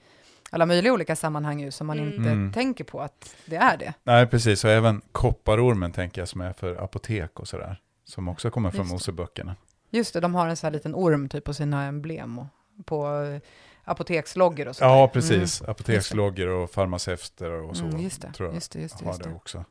[0.50, 2.14] alla möjliga olika sammanhang ju, som man Mm.
[2.14, 2.52] inte Mm.
[2.52, 3.94] tänker på att det är det.
[4.02, 4.64] Nej, precis.
[4.64, 7.80] Och även kopparormen tänker jag som är för apotek och sådär.
[8.04, 8.94] Som också kommer från Just det.
[8.94, 9.56] Moseböckerna.
[9.90, 12.46] Just det, de har en sån här liten orm typ på sina emblem och
[12.84, 13.40] på eh,
[13.84, 14.84] apoteksloggor och så.
[14.84, 15.62] Ja, precis.
[15.62, 17.84] Apoteksloggor och farmaceuter och så.
[17.84, 19.34] Mm, just det, tror jag just det, just det, har just det det.
[19.36, 19.58] också.
[19.58, 19.64] är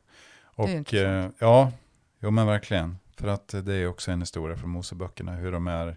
[0.80, 1.72] Och eh, ja,
[2.20, 2.98] jo men verkligen.
[3.16, 5.32] För att det är också en historia från Moseböckerna.
[5.32, 5.96] Hur de är,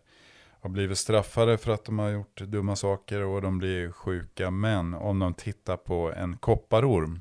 [0.64, 4.51] har blivit straffade för att de har gjort dumma saker och de blir sjuka.
[4.51, 7.20] Men om de tittar på en kopparorm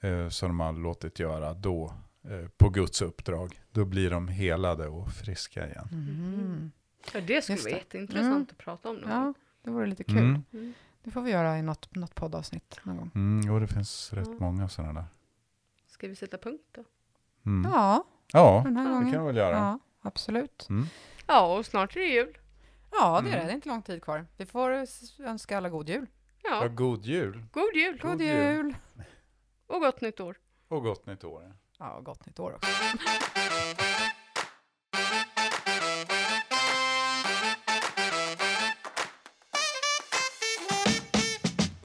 [0.00, 1.92] eh, som de har låtit göra då,
[2.24, 5.88] eh, på Guds uppdrag, då blir de helade och friska igen.
[5.92, 6.72] Mhm.
[7.14, 7.78] Ja, det skulle Just vara det.
[7.78, 8.42] jätteintressant Mm.
[8.50, 8.96] att prata om.
[8.96, 10.18] någon Ja, det vore lite kul.
[10.18, 10.42] Mm.
[10.52, 10.72] Mm.
[11.02, 13.10] Det får vi göra i något, något poddavsnitt någon gång.
[13.14, 14.34] Mm, jo, det finns rätt Ja.
[14.38, 15.04] många sådana där.
[15.86, 16.84] Ska vi sätta punkt då?
[17.46, 17.70] Mm.
[17.72, 19.12] Ja, Ja, det gången.
[19.12, 19.56] kan vi väl göra.
[19.56, 20.66] Ja, absolut.
[20.68, 20.86] Mm.
[21.26, 22.38] Ja, och snart är det jul.
[22.90, 23.36] Ja, det är det.
[23.36, 23.46] Mm.
[23.46, 24.26] Det är inte lång tid kvar.
[24.36, 24.86] Vi får
[25.18, 26.06] önska alla god jul.
[26.42, 28.30] Ja, Ja, god jul god jul God, God jul.
[28.64, 28.74] jul.
[29.66, 30.36] och gott nytt år.
[30.68, 31.52] och gott nytt år.
[31.78, 32.68] Ja, gott nytt år också.